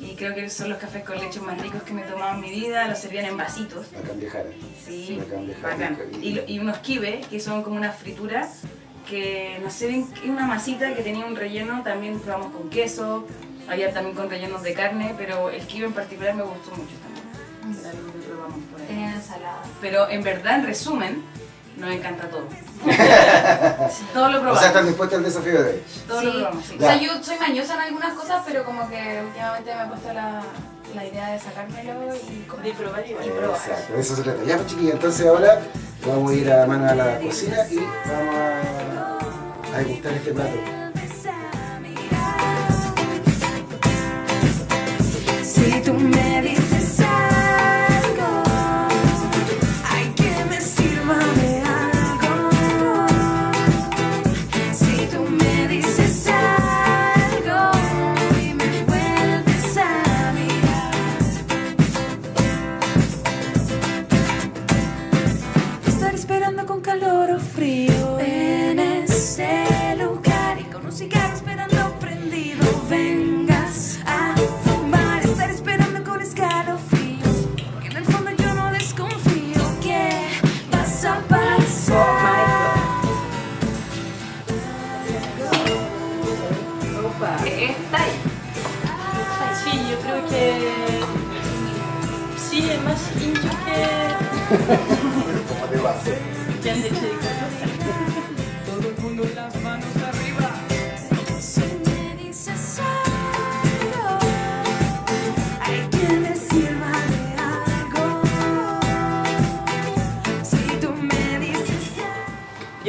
y 0.00 0.14
creo 0.16 0.34
que 0.34 0.48
son 0.48 0.70
los 0.70 0.78
cafés 0.78 1.04
con 1.04 1.18
leche 1.18 1.40
más 1.40 1.60
ricos 1.60 1.82
que 1.82 1.92
me 1.92 2.02
he 2.02 2.04
tomado 2.04 2.34
en 2.34 2.40
mi 2.40 2.50
vida, 2.50 2.88
los 2.88 2.98
servían 2.98 3.26
en 3.26 3.36
vasitos. 3.36 3.86
Acá 3.88 4.12
en 4.12 4.20
Viajara. 4.20 4.50
Sí, 4.84 5.20
bacán. 5.62 5.98
Y, 6.22 6.40
y 6.46 6.58
unos 6.58 6.78
kibe, 6.78 7.20
que 7.28 7.38
son 7.38 7.62
como 7.62 7.76
unas 7.76 7.96
frituras, 7.96 8.62
que 9.08 9.58
no 9.62 9.70
sé 9.70 10.04
una 10.24 10.46
masita 10.46 10.94
que 10.94 11.02
tenía 11.02 11.26
un 11.26 11.36
relleno, 11.36 11.82
también 11.82 12.18
probamos 12.18 12.52
con 12.52 12.70
queso, 12.70 13.26
había 13.68 13.92
también 13.92 14.16
con 14.16 14.30
rellenos 14.30 14.62
de 14.62 14.72
carne, 14.72 15.14
pero 15.18 15.50
el 15.50 15.66
kibe 15.66 15.86
en 15.86 15.92
particular 15.92 16.34
me 16.34 16.42
gustó 16.42 16.70
mucho 16.70 16.94
también. 17.02 17.80
Era 17.80 17.90
algo 17.90 18.12
que 18.12 18.18
probamos 18.20 18.58
por 18.70 18.80
ahí. 18.80 18.86
Tenían 18.86 19.14
ensalada. 19.14 19.62
Pero 19.80 20.08
en 20.08 20.22
verdad, 20.22 20.60
en 20.60 20.66
resumen, 20.66 21.22
nos 21.80 21.90
encanta 21.92 22.28
todo. 22.28 22.46
Sí, 22.50 24.04
todo 24.14 24.28
lo 24.28 24.38
O 24.38 24.40
probamos. 24.40 24.58
sea, 24.60 24.68
están 24.68 24.86
dispuestos 24.86 25.18
al 25.18 25.24
desafío 25.24 25.62
de 25.62 25.70
hoy. 25.70 25.82
todo 26.06 26.20
Sí. 26.20 26.26
lo 26.26 26.32
probamos, 26.32 26.64
sí. 26.64 26.76
O 26.76 26.80
sea, 26.80 26.96
yo 26.96 27.22
soy 27.24 27.38
mañosa 27.38 27.74
en 27.74 27.80
algunas 27.80 28.14
cosas, 28.14 28.42
pero 28.46 28.64
como 28.64 28.88
que 28.88 29.22
últimamente 29.26 29.74
me 29.74 29.82
he 29.82 29.86
puesto 29.86 30.12
la, 30.12 30.42
la 30.94 31.04
idea 31.06 31.28
de 31.30 31.38
sacármelo 31.38 32.14
y 32.14 32.42
comer. 32.42 32.66
De 32.66 32.72
probar. 32.72 33.04
Y 33.08 33.12
probar. 33.14 33.56
Exacto, 33.58 33.92
de 33.94 34.00
eso 34.00 34.16
se 34.16 34.22
trata. 34.22 34.44
Ya, 34.44 34.56
pues, 34.56 34.66
chiquillos, 34.68 34.94
entonces 34.94 35.26
ahora 35.26 35.60
vamos 36.06 36.30
a 36.30 36.34
ir 36.34 36.52
a 36.52 36.66
mano 36.66 36.88
a 36.88 36.94
la 36.94 37.18
cocina 37.18 37.56
y 37.70 37.76
vamos 37.76 38.34
a, 38.34 39.76
a 39.76 39.78
degustar 39.78 40.12
este 40.12 40.32
plato. 40.32 40.50
Si 45.42 45.80
tú 45.82 45.94
me 45.94 46.40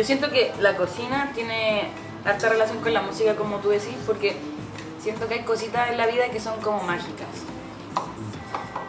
Yo 0.02 0.08
siento 0.08 0.32
que 0.32 0.52
la 0.60 0.76
cocina 0.78 1.32
tiene 1.36 1.84
harta 2.26 2.50
relación 2.50 2.82
con 2.82 2.92
la 2.92 3.04
música, 3.04 3.36
como 3.36 3.58
tú 3.58 3.70
decís, 3.70 3.94
porque 4.08 4.36
siento 5.00 5.28
que 5.28 5.36
hay 5.36 5.42
cositas 5.42 5.92
en 5.92 5.98
la 5.98 6.08
vida 6.08 6.30
que 6.32 6.40
son 6.40 6.60
como 6.60 6.82
mágicas. 6.82 7.28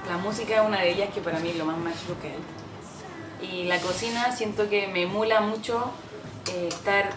La 0.09 0.17
música 0.17 0.63
es 0.63 0.67
una 0.67 0.81
de 0.81 0.91
ellas 0.91 1.11
que 1.13 1.21
para 1.21 1.39
mí 1.41 1.51
es 1.51 1.57
lo 1.57 1.67
más 1.67 1.77
mágico 1.77 2.15
que 2.23 2.29
hay. 2.29 3.47
Y 3.47 3.65
la 3.65 3.79
cocina 3.81 4.33
siento 4.33 4.71
que 4.71 4.87
me 4.87 5.03
emula 5.03 5.43
mucho 5.43 5.91
eh, 6.51 6.69
estar 6.69 7.11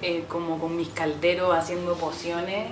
eh, 0.00 0.24
como 0.26 0.58
con 0.58 0.74
mis 0.74 0.88
calderos 0.88 1.54
haciendo 1.54 1.96
pociones 1.96 2.70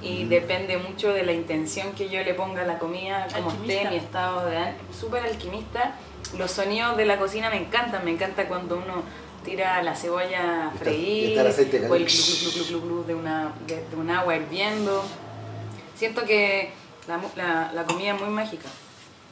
y 0.00 0.26
depende 0.26 0.78
mucho 0.78 1.12
de 1.12 1.24
la 1.24 1.32
intención 1.32 1.94
que 1.94 2.08
yo 2.08 2.22
le 2.22 2.34
ponga 2.34 2.62
a 2.62 2.64
la 2.64 2.78
comida, 2.78 3.26
como 3.34 3.50
esté, 3.50 3.80
Alquimista. 3.80 3.90
mi 3.90 3.96
estado 3.96 4.46
de. 4.46 4.74
Súper 4.96 5.24
alquimista. 5.24 5.96
Los 6.38 6.52
sonidos 6.52 6.96
de 6.96 7.06
la 7.06 7.18
cocina 7.18 7.50
me 7.50 7.56
encantan, 7.56 8.04
me 8.04 8.12
encanta 8.12 8.46
cuando 8.46 8.76
uno 8.76 9.02
tira 9.44 9.82
la 9.82 9.94
cebolla 9.94 10.68
a 10.68 10.72
está- 10.74 10.90
y 10.90 10.94
freír 10.96 11.38
está 11.38 11.76
el 11.76 11.90
o 11.90 11.94
el 11.94 12.04
glu, 12.06 12.12
glu, 12.40 12.50
glu, 12.52 12.64
glu, 12.66 12.80
glu 12.80 13.04
de, 13.04 13.14
una, 13.14 13.52
de, 13.66 13.84
de 13.88 13.96
un 13.96 14.10
agua 14.10 14.34
hirviendo. 14.36 15.04
siento 15.96 16.24
que 16.24 16.72
la, 17.06 17.20
la, 17.36 17.72
la 17.72 17.84
comida 17.84 18.14
es 18.14 18.20
muy 18.20 18.30
mágica, 18.30 18.68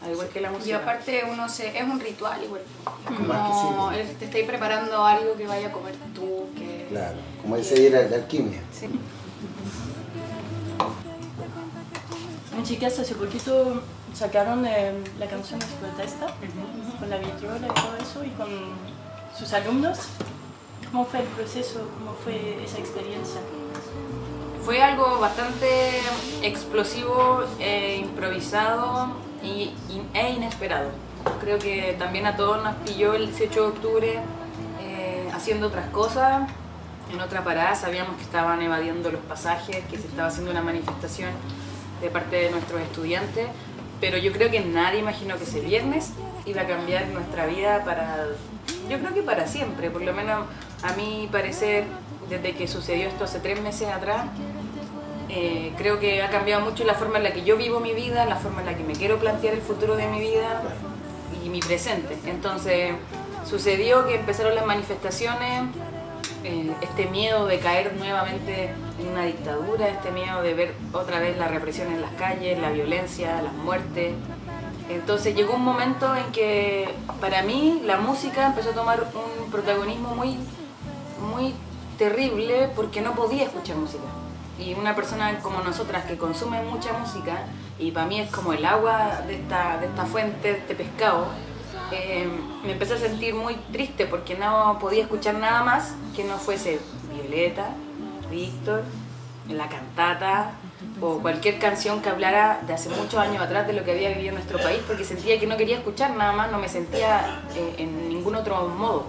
al 0.02 0.12
igual 0.12 0.28
que 0.28 0.40
la 0.40 0.50
música. 0.50 0.69
Y 0.69 0.73
aparte 0.73 1.25
uno 1.31 1.49
se, 1.49 1.76
es 1.76 1.85
un 1.85 1.99
ritual 1.99 2.42
igual. 2.45 2.62
Que 3.09 3.14
Como 3.14 3.90
sí. 3.92 3.99
el- 3.99 4.16
te 4.16 4.25
estáis 4.26 4.45
preparando 4.47 5.04
algo 5.04 5.35
que 5.37 5.47
vaya 5.47 5.69
a 5.69 5.73
comer 5.73 5.95
tú, 6.14 6.49
que... 6.57 6.87
Claro, 6.90 7.16
como 7.40 7.57
dice 7.57 7.75
ahí 7.75 7.88
la, 7.90 8.02
la 8.02 8.16
alquimia. 8.16 8.61
Sí. 8.73 8.88
Mis 12.57 12.69
chicas 12.69 12.99
hace 12.99 13.14
poquito 13.14 13.83
sacaron 14.14 14.64
eh, 14.66 14.92
la 15.19 15.26
canción 15.26 15.59
de 15.59 15.66
protesta 15.81 16.26
con 16.99 17.09
la 17.09 17.16
vitrola 17.16 17.66
y 17.66 17.75
todo 17.75 17.97
eso 17.97 18.25
y 18.25 18.28
con 18.31 18.49
sus 19.39 19.53
alumnos. 19.53 19.99
¿Cómo 20.91 21.07
fue 21.07 21.21
el 21.21 21.27
proceso? 21.27 21.89
¿Cómo 21.99 22.15
fue 22.23 22.62
esa 22.65 22.79
experiencia? 22.79 23.41
Fue 24.65 24.83
algo 24.83 25.19
bastante 25.19 26.01
explosivo, 26.43 27.43
e 27.59 27.97
improvisado 27.97 29.17
e 29.43 30.31
inesperado. 30.31 30.91
Creo 31.41 31.59
que 31.59 31.97
también 31.99 32.27
a 32.27 32.37
todos 32.37 32.62
nos 32.62 32.77
pilló 32.77 33.15
el 33.15 33.27
18 33.27 33.61
de 33.61 33.69
octubre 33.69 34.21
eh, 34.81 35.29
haciendo 35.33 35.69
otras 35.69 35.89
cosas. 35.91 36.49
En 37.12 37.21
otra 37.21 37.43
parada 37.43 37.75
sabíamos 37.75 38.17
que 38.17 38.23
estaban 38.23 38.62
evadiendo 38.62 39.11
los 39.11 39.21
pasajes, 39.23 39.85
que 39.91 39.99
se 39.99 40.07
estaba 40.07 40.29
haciendo 40.29 40.51
una 40.51 40.62
manifestación 40.62 41.31
de 42.01 42.09
parte 42.11 42.37
de 42.37 42.51
nuestros 42.51 42.81
estudiantes, 42.81 43.49
pero 44.01 44.19
yo 44.19 44.33
creo 44.33 44.51
que 44.51 44.61
nadie 44.61 45.01
imaginó 45.01 45.37
que 45.39 45.45
ese 45.45 45.61
viernes 45.61 46.12
iba 46.47 46.62
a 46.62 46.67
cambiar 46.67 47.07
nuestra 47.09 47.47
vida 47.47 47.85
para, 47.85 48.27
yo 48.88 48.99
creo 48.99 49.14
que 49.14 49.23
para 49.23 49.47
siempre, 49.47 49.90
por 49.90 50.02
lo 50.02 50.12
menos 50.12 50.47
a 50.83 50.92
mi 50.95 51.28
parecer, 51.31 51.85
desde 52.28 52.54
que 52.54 52.69
sucedió 52.69 53.09
esto 53.09 53.25
hace 53.25 53.40
tres 53.40 53.61
meses 53.61 53.88
atrás, 53.88 54.26
eh, 55.28 55.73
creo 55.78 55.99
que 55.99 56.23
ha 56.23 56.31
cambiado 56.31 56.62
mucho 56.62 56.85
la 56.85 56.95
forma 56.95 57.19
en 57.19 57.25
la 57.25 57.33
que 57.33 57.42
yo 57.42 57.57
vivo 57.57 57.81
mi 57.81 57.95
vida, 57.95 58.26
la 58.26 58.37
forma 58.37 58.61
en 58.61 58.66
la 58.66 58.76
que 58.76 58.85
me 58.85 58.92
quiero 58.92 59.19
plantear 59.19 59.54
el 59.54 59.62
futuro 59.62 59.97
de 59.97 60.07
mi 60.09 60.21
vida 60.21 60.62
y 61.42 61.49
mi 61.49 61.61
presente. 61.61 62.19
Entonces 62.26 62.92
sucedió 63.49 64.07
que 64.07 64.16
empezaron 64.16 64.54
las 64.54 64.66
manifestaciones, 64.66 65.62
eh, 66.45 66.73
este 66.83 67.07
miedo 67.07 67.47
de 67.47 67.61
caer 67.61 67.95
nuevamente 67.95 68.75
en 69.00 69.09
una 69.09 69.25
dictadura, 69.25 69.88
este 69.88 70.11
miedo 70.11 70.42
de 70.42 70.54
ver 70.54 70.75
otra 70.92 71.19
vez 71.21 71.38
la 71.38 71.49
represión 71.49 71.90
en 71.92 72.02
las 72.02 72.12
calles, 72.12 72.59
la 72.59 72.71
violencia, 72.71 73.40
las 73.40 73.54
muertes. 73.54 74.12
Entonces 74.89 75.35
llegó 75.35 75.55
un 75.55 75.65
momento 75.65 76.15
en 76.15 76.33
que 76.33 76.89
para 77.21 77.43
mí 77.43 77.83
la 77.85 77.99
música 77.99 78.47
empezó 78.47 78.71
a 78.71 78.75
tomar 78.75 79.07
un 79.15 79.51
protagonismo 79.51 80.15
muy, 80.15 80.37
muy 81.35 81.55
terrible 81.99 82.69
porque 82.75 83.01
no 83.01 83.15
podía 83.15 83.45
escuchar 83.45 83.77
música. 83.77 84.05
Y 84.59 84.75
una 84.75 84.95
persona 84.95 85.39
como 85.41 85.61
nosotras 85.62 86.05
que 86.05 86.17
consume 86.19 86.62
mucha 86.62 86.93
música, 86.93 87.47
y 87.79 87.91
para 87.91 88.07
mí 88.07 88.21
es 88.21 88.31
como 88.31 88.53
el 88.53 88.65
agua 88.65 89.23
de 89.27 89.37
esta, 89.37 89.79
de 89.79 89.87
esta 89.87 90.05
fuente, 90.05 90.53
de 90.53 90.59
este 90.59 90.75
pescado, 90.75 91.27
eh, 91.91 92.29
me 92.65 92.73
empecé 92.73 92.95
a 92.95 92.99
sentir 92.99 93.35
muy 93.35 93.55
triste 93.73 94.07
porque 94.07 94.35
no 94.35 94.79
podía 94.81 95.03
escuchar 95.03 95.35
nada 95.35 95.62
más 95.62 95.95
que 96.15 96.25
no 96.25 96.39
fuese 96.39 96.81
Violeta, 97.12 97.71
Víctor, 98.31 98.85
la 99.49 99.69
cantata 99.69 100.53
o 101.01 101.19
cualquier 101.19 101.59
canción 101.59 102.01
que 102.01 102.09
hablara 102.09 102.61
de 102.67 102.73
hace 102.73 102.89
muchos 102.89 103.15
años 103.15 103.43
atrás 103.43 103.67
de 103.67 103.73
lo 103.73 103.85
que 103.85 103.93
había 103.93 104.11
vivido 104.11 104.29
en 104.29 104.35
nuestro 104.35 104.59
país 104.59 104.81
porque 104.87 105.05
sentía 105.05 105.39
que 105.39 105.47
no 105.47 105.57
quería 105.57 105.77
escuchar 105.79 106.15
nada 106.17 106.33
más, 106.33 106.51
no 106.51 106.59
me 106.59 106.69
sentía 106.69 107.43
eh, 107.55 107.75
en 107.79 108.09
ningún 108.09 108.37
otro 108.37 108.69
modo. 108.69 109.07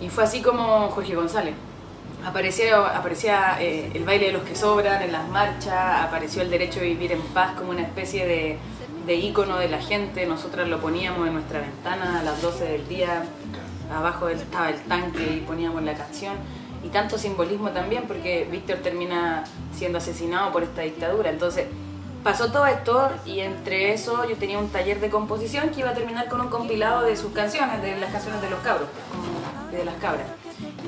Y 0.00 0.08
fue 0.08 0.24
así 0.24 0.42
como 0.42 0.88
Jorge 0.88 1.14
González. 1.14 1.54
Apareció, 2.24 2.84
aparecía 2.84 3.56
eh, 3.60 3.90
el 3.94 4.04
baile 4.04 4.26
de 4.26 4.32
los 4.32 4.42
que 4.42 4.54
sobran 4.56 5.02
en 5.02 5.12
las 5.12 5.28
marchas, 5.28 6.02
apareció 6.02 6.42
el 6.42 6.50
derecho 6.50 6.80
a 6.80 6.84
vivir 6.84 7.12
en 7.12 7.20
paz 7.20 7.52
como 7.56 7.70
una 7.70 7.82
especie 7.82 8.26
de, 8.26 8.58
de 9.06 9.14
ícono 9.14 9.58
de 9.58 9.68
la 9.68 9.80
gente. 9.80 10.26
Nosotras 10.26 10.68
lo 10.68 10.80
poníamos 10.80 11.26
en 11.26 11.34
nuestra 11.34 11.60
ventana 11.60 12.20
a 12.20 12.22
las 12.22 12.40
12 12.42 12.64
del 12.64 12.88
día, 12.88 13.24
abajo 13.92 14.28
estaba 14.28 14.70
el 14.70 14.80
tanque 14.82 15.36
y 15.36 15.40
poníamos 15.40 15.82
la 15.82 15.94
canción. 15.94 16.34
Y 16.84 16.88
tanto 16.88 17.16
simbolismo 17.16 17.70
también 17.70 18.04
porque 18.08 18.46
Víctor 18.50 18.78
termina 18.78 19.44
siendo 19.76 19.98
asesinado 19.98 20.52
por 20.52 20.62
esta 20.62 20.82
dictadura. 20.82 21.30
Entonces 21.30 21.66
pasó 22.24 22.50
todo 22.50 22.66
esto 22.66 23.10
y 23.24 23.40
entre 23.40 23.92
eso 23.92 24.28
yo 24.28 24.36
tenía 24.36 24.58
un 24.58 24.68
taller 24.68 25.00
de 25.00 25.10
composición 25.10 25.70
que 25.70 25.80
iba 25.80 25.90
a 25.90 25.94
terminar 25.94 26.28
con 26.28 26.40
un 26.40 26.48
compilado 26.48 27.02
de 27.02 27.16
sus 27.16 27.32
canciones, 27.32 27.82
de 27.82 27.98
las 27.98 28.10
canciones 28.10 28.40
de 28.42 28.50
los 28.50 28.60
cabros 28.60 28.88
de 29.72 29.84
las 29.84 29.94
cabras. 29.96 30.26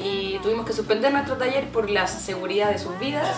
Y 0.02 0.38
tuvimos 0.42 0.66
que 0.66 0.72
suspender 0.72 1.12
nuestro 1.12 1.36
taller 1.36 1.68
por 1.68 1.90
la 1.90 2.06
seguridad 2.06 2.70
de 2.70 2.78
sus 2.78 2.98
vidas, 2.98 3.28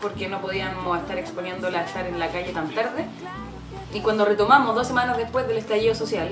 porque 0.00 0.28
no 0.28 0.40
podíamos 0.40 0.98
estar 0.98 1.18
exponiéndola 1.18 1.80
a 1.80 1.84
estar 1.84 2.06
en 2.06 2.18
la 2.18 2.28
calle 2.28 2.52
tan 2.52 2.68
tarde. 2.70 3.06
Y 3.94 4.00
cuando 4.00 4.24
retomamos 4.24 4.74
dos 4.74 4.86
semanas 4.86 5.16
después 5.16 5.46
del 5.48 5.58
estallido 5.58 5.94
social, 5.94 6.28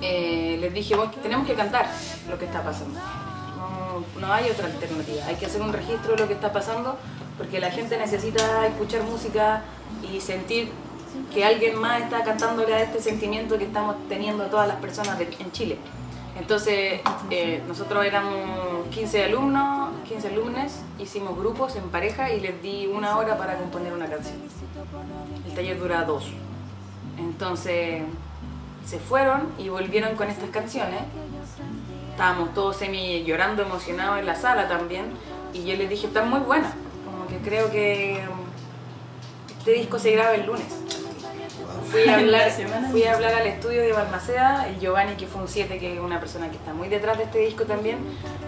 eh, 0.00 0.58
les 0.60 0.72
dije, 0.72 0.96
"Bueno, 0.96 1.12
tenemos 1.22 1.46
que 1.46 1.54
cantar 1.54 1.88
lo 2.28 2.38
que 2.38 2.44
está 2.44 2.62
pasando. 2.62 3.00
No, 4.20 4.32
hay 4.32 4.50
otra 4.50 4.66
alternativa. 4.66 5.24
Hay 5.26 5.36
que 5.36 5.46
hacer 5.46 5.60
un 5.62 5.72
registro 5.72 6.12
de 6.12 6.18
lo 6.18 6.28
que 6.28 6.34
está 6.34 6.52
pasando 6.52 6.96
porque 7.36 7.60
la 7.60 7.70
gente 7.70 7.96
necesita 7.96 8.66
escuchar 8.66 9.02
música 9.04 9.62
y 10.12 10.20
sentir 10.20 10.70
que 11.32 11.44
alguien 11.44 11.78
más 11.78 12.02
está 12.02 12.22
cantándole 12.22 12.74
a 12.74 12.82
este 12.82 13.00
sentimiento 13.00 13.58
que 13.58 13.64
estamos 13.64 13.96
teniendo 14.08 14.46
todas 14.46 14.68
las 14.68 14.76
personas 14.78 15.18
en 15.20 15.52
Chile. 15.52 15.78
Entonces, 16.38 17.00
eh, 17.30 17.62
nosotros 17.66 18.04
éramos 18.04 18.86
15 18.90 19.24
alumnos, 19.24 19.90
15 20.08 20.28
alumnos, 20.28 20.72
hicimos 20.98 21.36
grupos 21.36 21.74
en 21.74 21.88
pareja 21.90 22.32
y 22.32 22.40
les 22.40 22.62
di 22.62 22.86
una 22.86 23.18
hora 23.18 23.36
para 23.36 23.56
componer 23.56 23.92
una 23.92 24.08
canción. 24.08 24.36
El 25.46 25.54
taller 25.54 25.78
dura 25.78 26.04
dos. 26.04 26.28
Entonces, 27.18 28.02
se 28.86 28.98
fueron 29.00 29.48
y 29.58 29.68
volvieron 29.68 30.14
con 30.14 30.28
estas 30.28 30.50
canciones. 30.50 31.00
Estábamos 32.18 32.52
todos 32.52 32.76
semi 32.76 33.22
llorando, 33.22 33.62
emocionados 33.62 34.18
en 34.18 34.26
la 34.26 34.34
sala 34.34 34.66
también. 34.66 35.04
Y 35.54 35.62
yo 35.64 35.76
les 35.76 35.88
dije, 35.88 36.08
están 36.08 36.28
muy 36.28 36.40
buenas. 36.40 36.72
Como 37.06 37.28
que 37.28 37.36
creo 37.48 37.70
que 37.70 38.20
mm, 38.26 39.58
este 39.60 39.70
disco 39.74 40.00
se 40.00 40.10
graba 40.10 40.34
el 40.34 40.44
lunes. 40.44 40.66
Fui 41.88 42.08
a 42.08 42.14
hablar, 42.18 42.50
fui 42.90 43.04
a 43.04 43.14
hablar 43.14 43.34
al 43.36 43.46
estudio 43.46 43.82
de 43.82 43.92
Balmaceda 43.92 44.68
y 44.68 44.80
Giovanni, 44.80 45.14
que 45.14 45.28
fue 45.28 45.42
un 45.42 45.46
7, 45.46 45.78
que 45.78 45.94
es 45.94 46.00
una 46.00 46.18
persona 46.18 46.50
que 46.50 46.56
está 46.56 46.74
muy 46.74 46.88
detrás 46.88 47.18
de 47.18 47.22
este 47.22 47.38
disco 47.38 47.62
también, 47.66 47.98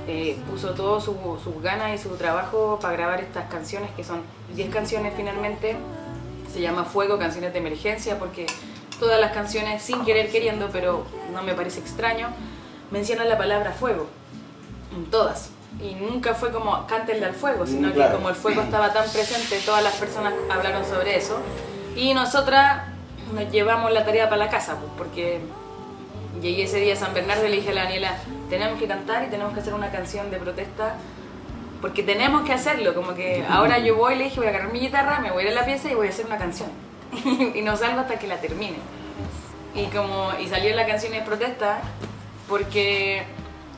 eh, 0.08 0.36
puso 0.50 0.70
todo 0.74 1.00
su- 1.00 1.38
sus 1.44 1.62
ganas 1.62 1.94
y 1.94 1.98
su 2.02 2.08
trabajo 2.16 2.80
para 2.82 2.94
grabar 2.96 3.20
estas 3.20 3.48
canciones, 3.48 3.92
que 3.92 4.02
son 4.02 4.22
10 4.56 4.70
canciones 4.70 5.12
finalmente. 5.16 5.76
Se 6.52 6.60
llama 6.60 6.82
Fuego, 6.86 7.20
canciones 7.20 7.52
de 7.52 7.60
emergencia, 7.60 8.18
porque 8.18 8.46
todas 8.98 9.20
las 9.20 9.30
canciones, 9.30 9.80
sin 9.80 10.04
querer 10.04 10.28
queriendo, 10.28 10.70
pero 10.72 11.06
no 11.32 11.44
me 11.44 11.54
parece 11.54 11.78
extraño, 11.78 12.30
mencionan 12.90 13.28
la 13.28 13.38
palabra 13.38 13.72
fuego. 13.72 14.06
En 14.94 15.06
todas. 15.06 15.50
Y 15.80 15.94
nunca 15.94 16.34
fue 16.34 16.50
como 16.50 16.86
cántenle 16.86 17.26
al 17.26 17.34
fuego, 17.34 17.66
sino 17.66 17.92
claro. 17.92 18.10
que 18.10 18.16
como 18.16 18.28
el 18.28 18.34
fuego 18.34 18.62
estaba 18.62 18.92
tan 18.92 19.08
presente, 19.08 19.60
todas 19.64 19.82
las 19.82 19.94
personas 19.94 20.34
hablaron 20.50 20.84
sobre 20.84 21.16
eso. 21.16 21.38
Y 21.96 22.12
nosotras 22.12 22.82
nos 23.32 23.50
llevamos 23.50 23.92
la 23.92 24.04
tarea 24.04 24.28
para 24.28 24.44
la 24.44 24.50
casa, 24.50 24.76
pues, 24.76 24.90
porque 24.98 25.40
llegué 26.42 26.64
ese 26.64 26.80
día 26.80 26.94
a 26.94 26.96
San 26.96 27.14
Bernardo 27.14 27.46
y 27.46 27.50
le 27.50 27.56
dije 27.56 27.70
a 27.70 27.74
la 27.74 27.84
Daniela, 27.84 28.16
tenemos 28.48 28.78
que 28.78 28.86
cantar 28.86 29.24
y 29.24 29.28
tenemos 29.28 29.54
que 29.54 29.60
hacer 29.60 29.74
una 29.74 29.90
canción 29.90 30.30
de 30.30 30.38
protesta, 30.38 30.96
porque 31.80 32.02
tenemos 32.02 32.42
que 32.42 32.52
hacerlo, 32.52 32.94
como 32.94 33.14
que 33.14 33.44
ahora 33.50 33.78
yo 33.78 33.96
voy, 33.96 34.16
le 34.16 34.24
dije, 34.24 34.36
voy 34.36 34.46
a 34.46 34.50
agarrar 34.50 34.72
mi 34.72 34.80
guitarra, 34.80 35.20
me 35.20 35.30
voy 35.30 35.44
a 35.44 35.46
ir 35.46 35.52
a 35.52 35.60
la 35.60 35.66
pieza 35.66 35.90
y 35.90 35.94
voy 35.94 36.08
a 36.08 36.10
hacer 36.10 36.26
una 36.26 36.38
canción. 36.38 36.68
y 37.54 37.62
no 37.62 37.76
salgo 37.76 38.00
hasta 38.00 38.18
que 38.18 38.26
la 38.26 38.40
termine. 38.40 38.78
Y 39.74 39.86
como 39.86 40.32
y 40.40 40.48
salió 40.48 40.74
la 40.74 40.86
canción 40.86 41.12
de 41.12 41.20
protesta 41.22 41.80
porque 42.50 43.22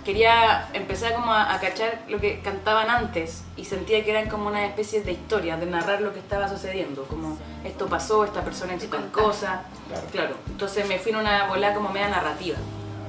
quería 0.05 0.69
empezar 0.73 1.15
como 1.15 1.33
a, 1.33 1.55
a 1.55 1.61
cachar 1.61 2.03
lo 2.09 2.19
que 2.19 2.41
cantaban 2.41 2.91
antes 2.91 3.45
y 3.57 3.67
sentía 3.67 4.03
que 4.03 4.11
eran 4.11 4.29
como 4.29 4.49
una 4.49 4.67
especie 4.67 5.03
de 5.03 5.13
historia, 5.13 5.57
de 5.57 5.67
narrar 5.67 6.01
lo 6.01 6.13
que 6.13 6.19
estaba 6.19 6.49
sucediendo, 6.49 7.05
como 7.05 7.39
esto 7.65 7.87
pasó, 7.87 8.25
esta 8.25 8.43
persona 8.43 8.75
hizo 8.75 8.89
tal 8.89 9.13
cosa. 9.13 9.63
Claro. 9.87 10.07
Claro. 10.11 10.37
Entonces 10.49 10.89
me 10.89 10.99
fui 10.99 11.13
en 11.13 11.19
una 11.19 11.47
bola 11.47 11.73
como 11.75 11.91
media 11.91 12.09
narrativa 12.09 12.57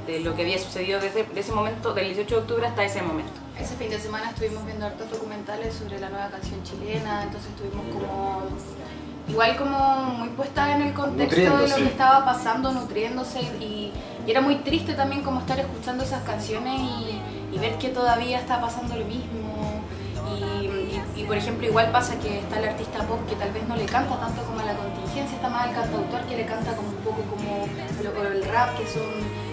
de 0.06 0.20
lo 0.20 0.36
que 0.36 0.44
había 0.44 0.60
sucedido 0.60 1.00
desde 1.00 1.24
de 1.24 1.40
ese 1.40 1.54
momento, 1.54 1.94
del 1.94 2.08
18 2.08 2.36
de 2.36 2.42
octubre 2.42 2.68
hasta 2.68 2.84
ese 2.84 3.02
momento. 3.02 3.32
Ese 3.60 3.76
fin 3.76 3.90
de 3.90 4.00
semana 4.00 4.30
estuvimos 4.30 4.66
viendo 4.66 4.86
hartos 4.86 5.10
documentales 5.10 5.74
sobre 5.74 6.00
la 6.00 6.10
nueva 6.10 6.28
canción 6.30 6.62
chilena, 6.64 7.24
entonces 7.24 7.50
estuvimos 7.52 7.86
como 7.94 8.42
igual 9.28 9.56
como 9.56 10.04
muy 10.04 10.30
puesta 10.30 10.76
en 10.76 10.82
el 10.82 10.94
contexto 10.94 11.58
de 11.58 11.68
lo 11.70 11.76
que 11.76 11.86
estaba 11.86 12.26
pasando, 12.26 12.72
nutriéndose 12.72 13.42
y, 13.42 13.92
y 14.26 14.32
era 14.32 14.42
muy 14.42 14.56
triste 14.58 14.94
también 14.94 15.22
como 15.24 15.40
estar 15.42 15.60
escuchando 15.60 16.04
esas 16.04 16.24
canciones 16.24 16.80
y, 16.80 17.22
y 17.56 17.60
ver 17.60 17.78
que 17.78 17.90
todavía 17.90 18.40
está 18.40 18.60
pasando 18.62 18.96
lo 18.96 19.06
mismo. 19.06 19.82
Y, 20.38 20.44
y- 20.44 21.04
y, 21.16 21.24
por 21.26 21.38
ejemplo 21.38 21.68
igual 21.68 21.92
pasa 21.92 22.18
que 22.20 22.40
está 22.40 22.58
el 22.60 22.70
artista 22.70 23.00
pop 23.04 23.20
que 23.30 23.36
tal 23.36 23.52
vez 23.52 23.68
no 23.68 23.76
le 23.76 23.86
canta 23.86 24.20
tanto 24.20 24.42
como 24.44 24.60
a 24.62 24.64
la 24.64 24.74
contingencia, 24.74 25.36
está 25.36 25.48
más 25.50 25.68
el 25.70 25.76
cantautor 25.76 26.22
que 26.22 26.38
le 26.38 26.46
canta 26.46 26.76
como 26.76 26.90
un 26.90 26.96
poco 26.96 27.22
como 27.30 27.68
lo- 28.02 28.28
el 28.32 28.44
rap, 28.46 28.76
que 28.78 28.88
son 28.88 29.04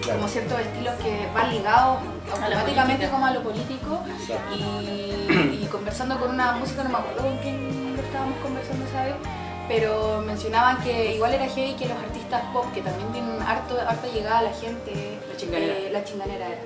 Claro. 0.01 0.17
como 0.19 0.27
ciertos 0.31 0.59
estilos 0.59 0.95
que 0.95 1.27
van 1.35 1.51
ligados 1.51 1.99
automáticamente 2.33 3.09
como 3.09 3.25
a 3.27 3.31
lo 3.31 3.43
político 3.43 3.99
y, 4.55 5.63
y 5.63 5.67
conversando 5.71 6.19
con 6.19 6.31
una 6.31 6.53
música, 6.53 6.83
no 6.83 6.89
me 6.89 6.97
acuerdo 6.97 7.21
con 7.29 7.37
quién 7.37 7.95
lo 7.95 8.01
estábamos 8.01 8.37
conversando 8.41 8.85
esa 8.85 9.03
vez, 9.03 9.15
pero 9.75 10.21
mencionaban 10.25 10.81
que 10.83 11.15
igual 11.15 11.33
era 11.33 11.47
heavy 11.47 11.73
que 11.75 11.87
los 11.87 11.97
artistas 11.97 12.41
pop, 12.51 12.65
que 12.73 12.81
también 12.81 13.09
tienen 13.13 13.41
harto, 13.41 13.77
harta 13.79 14.07
llegada 14.07 14.39
a 14.39 14.41
la 14.43 14.51
gente, 14.53 15.17
La 15.29 15.37
chinganera. 15.37 15.73
eh, 15.77 15.89
la 15.93 16.03
chinganera 16.03 16.45
era, 16.47 16.57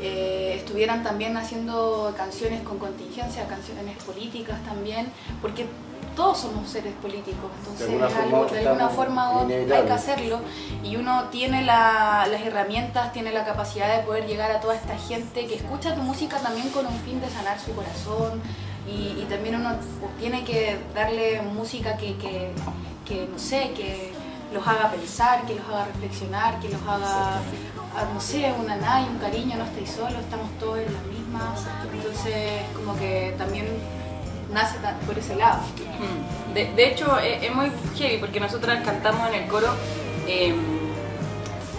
eh, 0.00 0.54
estuvieran 0.58 1.02
también 1.02 1.36
haciendo 1.36 2.14
canciones 2.16 2.62
con 2.62 2.78
contingencia, 2.78 3.46
canciones 3.48 4.00
políticas 4.04 4.62
también, 4.64 5.10
porque 5.42 5.66
todos 6.14 6.38
somos 6.38 6.68
seres 6.70 6.92
políticos, 7.02 7.50
entonces 7.58 7.88
alguna 7.88 8.08
forma 8.08 8.46
de 8.52 8.68
alguna 8.68 8.88
forma 8.88 9.32
u- 9.42 9.48
hay 9.50 9.82
que 9.84 9.92
hacerlo 9.92 10.38
y 10.84 10.94
uno 10.94 11.24
tiene 11.32 11.62
la- 11.62 12.28
las 12.30 12.40
herramientas, 12.42 13.12
tiene 13.12 13.32
la 13.32 13.44
capacidad 13.44 13.96
de 13.96 14.04
poder 14.04 14.24
llegar 14.28 14.52
a 14.52 14.60
toda 14.60 14.76
esta 14.76 14.96
gente 14.96 15.46
que 15.48 15.56
escucha 15.56 15.92
tu 15.96 16.02
música 16.02 16.38
también 16.38 16.68
con 16.68 16.86
un 16.86 16.96
fin 17.00 17.20
de 17.20 17.28
sanar 17.28 17.58
su 17.58 17.74
corazón 17.74 18.40
y, 18.86 19.24
también 19.28 19.56
uno 19.56 19.70
tiene 20.18 20.44
que 20.44 20.78
darle 20.94 21.42
música 21.42 21.96
que, 21.96 22.16
que, 22.16 23.28
no 23.30 23.38
sé, 23.38 23.72
que 23.74 24.12
los 24.52 24.66
haga 24.66 24.90
pensar, 24.90 25.44
que 25.46 25.54
los 25.54 25.66
haga 25.66 25.86
reflexionar, 25.86 26.60
que 26.60 26.68
los 26.68 26.80
haga, 26.82 27.38
ah, 27.96 28.04
no 28.12 28.20
sé, 28.20 28.52
una 28.58 28.76
nada 28.76 29.06
un 29.06 29.18
cariño, 29.18 29.56
no 29.56 29.64
estáis 29.64 29.90
solos, 29.90 30.20
estamos 30.20 30.50
todos 30.60 30.78
en 30.78 30.92
las 30.92 31.02
mismas, 31.04 31.60
entonces 31.92 32.62
como 32.76 32.96
que 32.96 33.34
también 33.38 33.66
nace 34.52 34.78
por 35.06 35.18
ese 35.18 35.34
lado. 35.34 35.60
Mm. 35.98 36.54
De, 36.54 36.86
hecho, 36.86 37.18
es, 37.18 37.42
es 37.42 37.54
muy 37.54 37.72
heavy 37.96 38.18
porque 38.18 38.38
nosotras 38.38 38.84
cantamos 38.84 39.28
en 39.28 39.34
el 39.42 39.48
coro. 39.48 39.68
eh, 40.28 40.54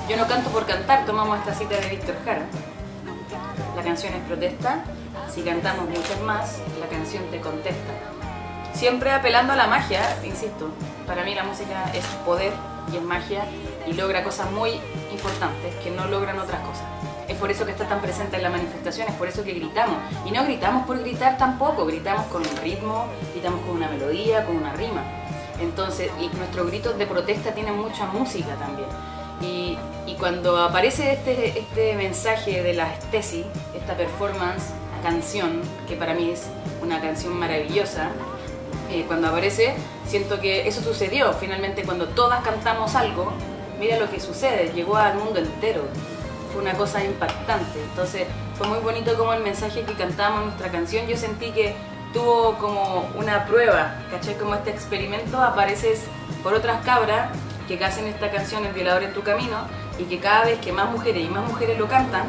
yo 0.07 0.17
no 0.17 0.27
canto 0.27 0.51
por 0.51 0.67
cantar, 0.67 1.03
tomamos 1.05 1.39
esta 1.39 1.55
cita 1.55 1.77
de 1.77 1.89
Víctor 1.89 2.15
Jara. 2.23 2.45
La 3.75 3.81
canción 3.81 4.13
es 4.13 4.21
protesta. 4.21 4.83
Si 5.33 5.41
cantamos 5.41 5.89
muchas 5.89 6.19
más, 6.21 6.59
la 6.79 6.87
canción 6.87 7.23
te 7.31 7.39
contesta. 7.39 7.93
Siempre 8.73 9.11
apelando 9.11 9.53
a 9.53 9.55
la 9.55 9.67
magia, 9.67 10.01
insisto. 10.23 10.69
Para 11.07 11.23
mí 11.23 11.33
la 11.35 11.43
música 11.43 11.91
es 11.93 12.05
poder 12.25 12.53
y 12.91 12.97
es 12.97 13.01
magia 13.01 13.45
y 13.87 13.93
logra 13.93 14.23
cosas 14.23 14.51
muy 14.51 14.71
importantes 15.11 15.75
que 15.83 15.91
no 15.91 16.07
logran 16.07 16.39
otras 16.39 16.59
cosas. 16.61 16.85
Es 17.27 17.37
por 17.37 17.49
eso 17.49 17.65
que 17.65 17.71
está 17.71 17.87
tan 17.87 18.01
presente 18.01 18.37
en 18.37 18.43
la 18.43 18.49
manifestación, 18.49 19.07
es 19.07 19.15
por 19.15 19.27
eso 19.27 19.43
que 19.43 19.53
gritamos. 19.53 19.97
Y 20.25 20.31
no 20.31 20.43
gritamos 20.43 20.85
por 20.85 20.99
gritar 20.99 21.37
tampoco, 21.37 21.85
gritamos 21.85 22.25
con 22.27 22.41
un 22.41 22.57
ritmo, 22.57 23.05
gritamos 23.33 23.61
con 23.61 23.71
una 23.71 23.87
melodía, 23.87 24.45
con 24.45 24.57
una 24.57 24.73
rima. 24.73 25.03
Entonces, 25.59 26.11
y 26.19 26.27
nuestros 26.35 26.67
gritos 26.67 26.97
de 26.97 27.07
protesta 27.07 27.51
tienen 27.53 27.77
mucha 27.79 28.05
música 28.05 28.55
también. 28.55 28.89
Y, 29.41 29.77
y 30.05 30.15
cuando 30.15 30.57
aparece 30.63 31.13
este, 31.13 31.59
este 31.59 31.95
mensaje 31.95 32.61
de 32.61 32.73
la 32.73 32.93
tesis, 33.11 33.45
esta 33.73 33.95
performance, 33.95 34.65
canción, 35.05 35.61
que 35.87 35.95
para 35.95 36.15
mí 36.15 36.31
es 36.31 36.47
una 36.81 36.99
canción 36.99 37.37
maravillosa, 37.37 38.09
eh, 38.89 39.03
cuando 39.05 39.27
aparece, 39.27 39.75
siento 40.07 40.41
que 40.41 40.67
eso 40.67 40.81
sucedió. 40.81 41.31
Finalmente, 41.33 41.83
cuando 41.83 42.07
todas 42.07 42.43
cantamos 42.43 42.95
algo, 42.95 43.31
mira 43.79 43.99
lo 43.99 44.09
que 44.09 44.19
sucede, 44.19 44.71
llegó 44.73 44.97
al 44.97 45.15
mundo 45.19 45.39
entero. 45.39 45.83
Fue 46.51 46.61
una 46.63 46.73
cosa 46.73 47.03
impactante. 47.03 47.83
Entonces, 47.83 48.25
fue 48.57 48.67
muy 48.67 48.79
bonito 48.79 49.15
como 49.15 49.33
el 49.33 49.43
mensaje 49.43 49.83
que 49.83 49.93
cantamos 49.93 50.39
en 50.39 50.45
nuestra 50.47 50.71
canción. 50.71 51.05
Yo 51.05 51.17
sentí 51.17 51.51
que 51.51 51.75
tuvo 52.11 52.55
como 52.57 53.07
una 53.15 53.45
prueba, 53.45 54.01
¿cachai? 54.09 54.35
Como 54.35 54.55
este 54.55 54.71
experimento, 54.71 55.39
apareces 55.39 56.01
por 56.41 56.55
otras 56.55 56.83
cabras 56.83 57.29
que 57.67 57.83
hacen 57.83 58.07
esta 58.07 58.31
canción 58.31 58.65
El 58.65 58.73
violador 58.73 59.03
en 59.03 59.13
tu 59.13 59.21
camino 59.21 59.57
y 59.99 60.05
que 60.05 60.19
cada 60.19 60.45
vez 60.45 60.59
que 60.59 60.71
más 60.71 60.89
mujeres 60.89 61.23
y 61.23 61.29
más 61.29 61.47
mujeres 61.47 61.77
lo 61.77 61.87
cantan, 61.87 62.23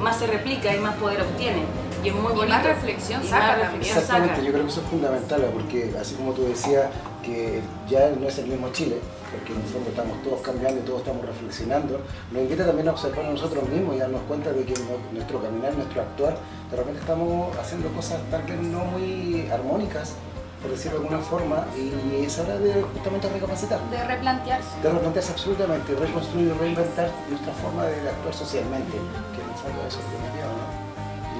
más 0.00 0.18
se 0.18 0.26
replica 0.26 0.74
y 0.74 0.80
más 0.80 0.96
poder 0.96 1.22
obtiene. 1.22 1.64
Y 2.02 2.08
es 2.08 2.14
muy 2.14 2.32
Y 2.32 2.36
bonito. 2.36 2.46
más 2.48 2.62
reflexión 2.64 3.22
Y 3.22 3.26
saca 3.28 3.46
más 3.48 3.60
también. 3.60 3.82
Exactamente, 3.82 4.34
saca. 4.36 4.46
yo 4.46 4.52
creo 4.52 4.64
que 4.64 4.70
eso 4.70 4.80
es 4.80 4.86
fundamental, 4.88 5.40
porque 5.52 5.94
así 6.00 6.14
como 6.14 6.32
tú 6.32 6.44
decías 6.44 6.86
que 7.22 7.60
ya 7.88 8.08
no 8.18 8.26
es 8.28 8.38
el 8.38 8.46
mismo 8.46 8.70
Chile, 8.72 8.96
porque 9.30 9.52
en 9.52 9.60
el 9.60 9.66
fondo 9.66 9.90
estamos 9.90 10.22
todos 10.22 10.40
cambiando 10.40 10.80
y 10.80 10.84
todos 10.84 11.00
estamos 11.00 11.24
reflexionando, 11.26 12.00
nos 12.32 12.42
invita 12.42 12.64
también 12.66 12.88
a 12.88 12.92
observar 12.92 13.26
a 13.26 13.30
nosotros 13.30 13.68
mismos 13.68 13.96
y 13.96 13.98
darnos 13.98 14.22
cuenta 14.28 14.50
de 14.52 14.64
que 14.64 14.74
nuestro 15.12 15.40
caminar, 15.42 15.74
nuestro 15.74 16.00
actuar, 16.02 16.36
de 16.70 16.76
repente 16.76 17.00
estamos 17.00 17.56
haciendo 17.56 17.88
cosas 17.92 18.18
tal 18.30 18.42
vez 18.44 18.58
no 18.60 18.84
muy 18.86 19.48
armónicas, 19.52 20.14
por 20.62 20.70
decirlo 20.70 20.98
de 21.00 21.04
alguna 21.06 21.22
forma, 21.24 21.64
y 21.76 22.24
es 22.24 22.38
hora 22.38 22.58
de 22.58 22.82
justamente 22.82 23.28
recapacitar. 23.30 23.80
De 23.90 24.04
replantearse. 24.04 24.68
De 24.82 24.90
replantearse 24.90 25.32
absolutamente, 25.32 25.94
reconstruir 25.94 26.48
y 26.48 26.52
reinventar 26.58 27.10
nuestra 27.30 27.52
forma 27.54 27.84
de 27.86 27.96
actuar 28.08 28.34
socialmente, 28.34 28.92
que 28.92 29.40
en 29.40 29.48
el 29.48 29.56
fondo 29.56 29.80
eso 29.88 29.98
es 30.00 30.04
lo 30.04 30.18
que 30.20 30.36
lleva, 30.36 30.52
¿no? 30.52 30.90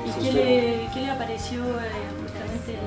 ¿Y 0.07 0.23
qué 0.23 0.33
le, 0.33 0.89
qué 0.93 1.01
le 1.07 1.13
pareció 1.15 1.61
eh, 1.65 1.91
justamente 2.23 2.79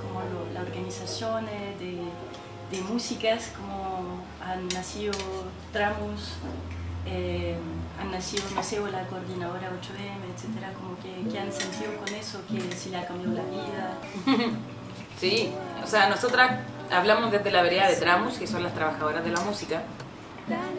como 0.00 0.20
lo- 0.20 0.52
la 0.54 0.60
organización 0.60 1.46
eh, 1.48 1.74
de, 1.78 2.76
de 2.76 2.82
músicas, 2.84 3.50
como 3.56 4.20
han 4.44 4.66
nacido 4.68 5.12
tramos, 5.72 6.34
eh, 7.06 7.56
han 8.00 8.10
nacido, 8.10 8.42
no 8.54 8.62
sé, 8.62 8.80
o 8.80 8.86
la 8.88 9.02
coordinadora 9.06 9.68
8M, 9.70 10.34
etcétera, 10.34 10.72
como 10.72 10.96
que, 11.02 11.28
que 11.30 11.38
han 11.38 11.52
sentido 11.52 11.92
con 12.04 12.14
eso, 12.14 12.40
que 12.50 12.74
si 12.76 12.90
le 12.90 12.96
ha 12.98 13.06
cambiado 13.06 13.34
la 13.34 13.42
vida? 13.44 13.98
Sí, 15.20 15.52
o 15.84 15.86
sea, 15.86 16.08
nosotras 16.08 16.58
hablamos 16.90 17.30
desde 17.30 17.52
la 17.52 17.62
vereda 17.62 17.86
de 17.88 17.94
Tramus, 17.94 18.38
que 18.38 18.46
son 18.48 18.64
las 18.64 18.74
trabajadoras 18.74 19.22
de 19.22 19.30
la 19.30 19.38
música, 19.42 19.82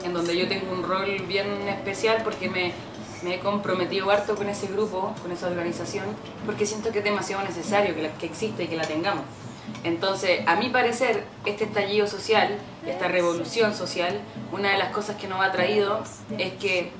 en 0.03 0.13
donde 0.13 0.37
yo 0.37 0.49
tengo 0.49 0.69
un 0.73 0.83
rol 0.83 1.15
bien 1.29 1.47
especial 1.69 2.17
porque 2.25 2.49
me, 2.49 2.73
me 3.23 3.35
he 3.35 3.39
comprometido 3.39 4.09
harto 4.11 4.35
con 4.35 4.49
ese 4.49 4.67
grupo, 4.67 5.13
con 5.21 5.31
esa 5.31 5.47
organización, 5.47 6.05
porque 6.45 6.65
siento 6.65 6.91
que 6.91 6.99
es 6.99 7.03
demasiado 7.03 7.43
necesario 7.43 7.95
que, 7.95 8.03
la- 8.03 8.13
que 8.13 8.25
exista 8.25 8.63
y 8.63 8.67
que 8.67 8.75
la 8.75 8.85
tengamos. 8.85 9.23
Entonces, 9.83 10.41
a 10.47 10.55
mi 10.55 10.69
parecer, 10.69 11.25
este 11.45 11.65
estallido 11.65 12.07
social, 12.07 12.57
esta 12.85 13.07
revolución 13.07 13.73
social, 13.73 14.19
una 14.51 14.71
de 14.71 14.77
las 14.77 14.89
cosas 14.91 15.15
que 15.17 15.27
nos 15.27 15.41
ha 15.41 15.51
traído 15.51 16.03
es 16.37 16.53
que 16.53 16.91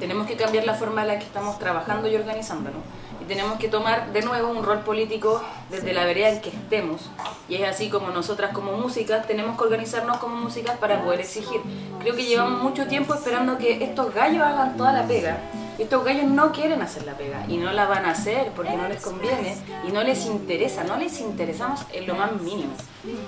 tenemos 0.00 0.26
que 0.26 0.36
cambiar 0.36 0.64
la 0.64 0.74
forma 0.74 1.02
en 1.02 1.08
la 1.08 1.18
que 1.18 1.24
estamos 1.24 1.58
trabajando 1.58 2.08
y 2.08 2.16
organizándonos. 2.16 2.82
Y 3.22 3.24
tenemos 3.24 3.56
que 3.60 3.68
tomar 3.68 4.12
de 4.12 4.22
nuevo 4.22 4.50
un 4.50 4.64
rol 4.64 4.80
político 4.80 5.40
desde 5.70 5.92
la 5.92 6.04
vereda 6.04 6.30
en 6.30 6.40
que 6.40 6.48
estemos. 6.48 7.08
Y 7.48 7.54
es 7.54 7.68
así 7.68 7.88
como 7.88 8.08
nosotras 8.08 8.52
como 8.52 8.72
músicas 8.72 9.28
tenemos 9.28 9.56
que 9.56 9.62
organizarnos 9.62 10.16
como 10.16 10.34
músicas 10.34 10.76
para 10.78 11.04
poder 11.04 11.20
exigir. 11.20 11.60
Creo 12.00 12.16
que 12.16 12.24
llevamos 12.24 12.60
mucho 12.60 12.88
tiempo 12.88 13.14
esperando 13.14 13.58
que 13.58 13.84
estos 13.84 14.12
gallos 14.12 14.42
hagan 14.42 14.76
toda 14.76 14.92
la 14.92 15.06
pega. 15.06 15.38
Y 15.78 15.82
estos 15.82 16.04
gallos 16.04 16.26
no 16.26 16.52
quieren 16.52 16.82
hacer 16.82 17.04
la 17.04 17.14
pega 17.14 17.44
y 17.48 17.56
no 17.56 17.72
la 17.72 17.86
van 17.86 18.04
a 18.04 18.10
hacer 18.10 18.50
porque 18.54 18.76
no 18.76 18.88
les 18.88 19.02
conviene 19.02 19.56
y 19.88 19.92
no 19.92 20.02
les 20.02 20.26
interesa, 20.26 20.84
no 20.84 20.96
les 20.96 21.20
interesamos 21.20 21.80
en 21.92 22.06
lo 22.06 22.14
más 22.14 22.32
mínimo. 22.40 22.74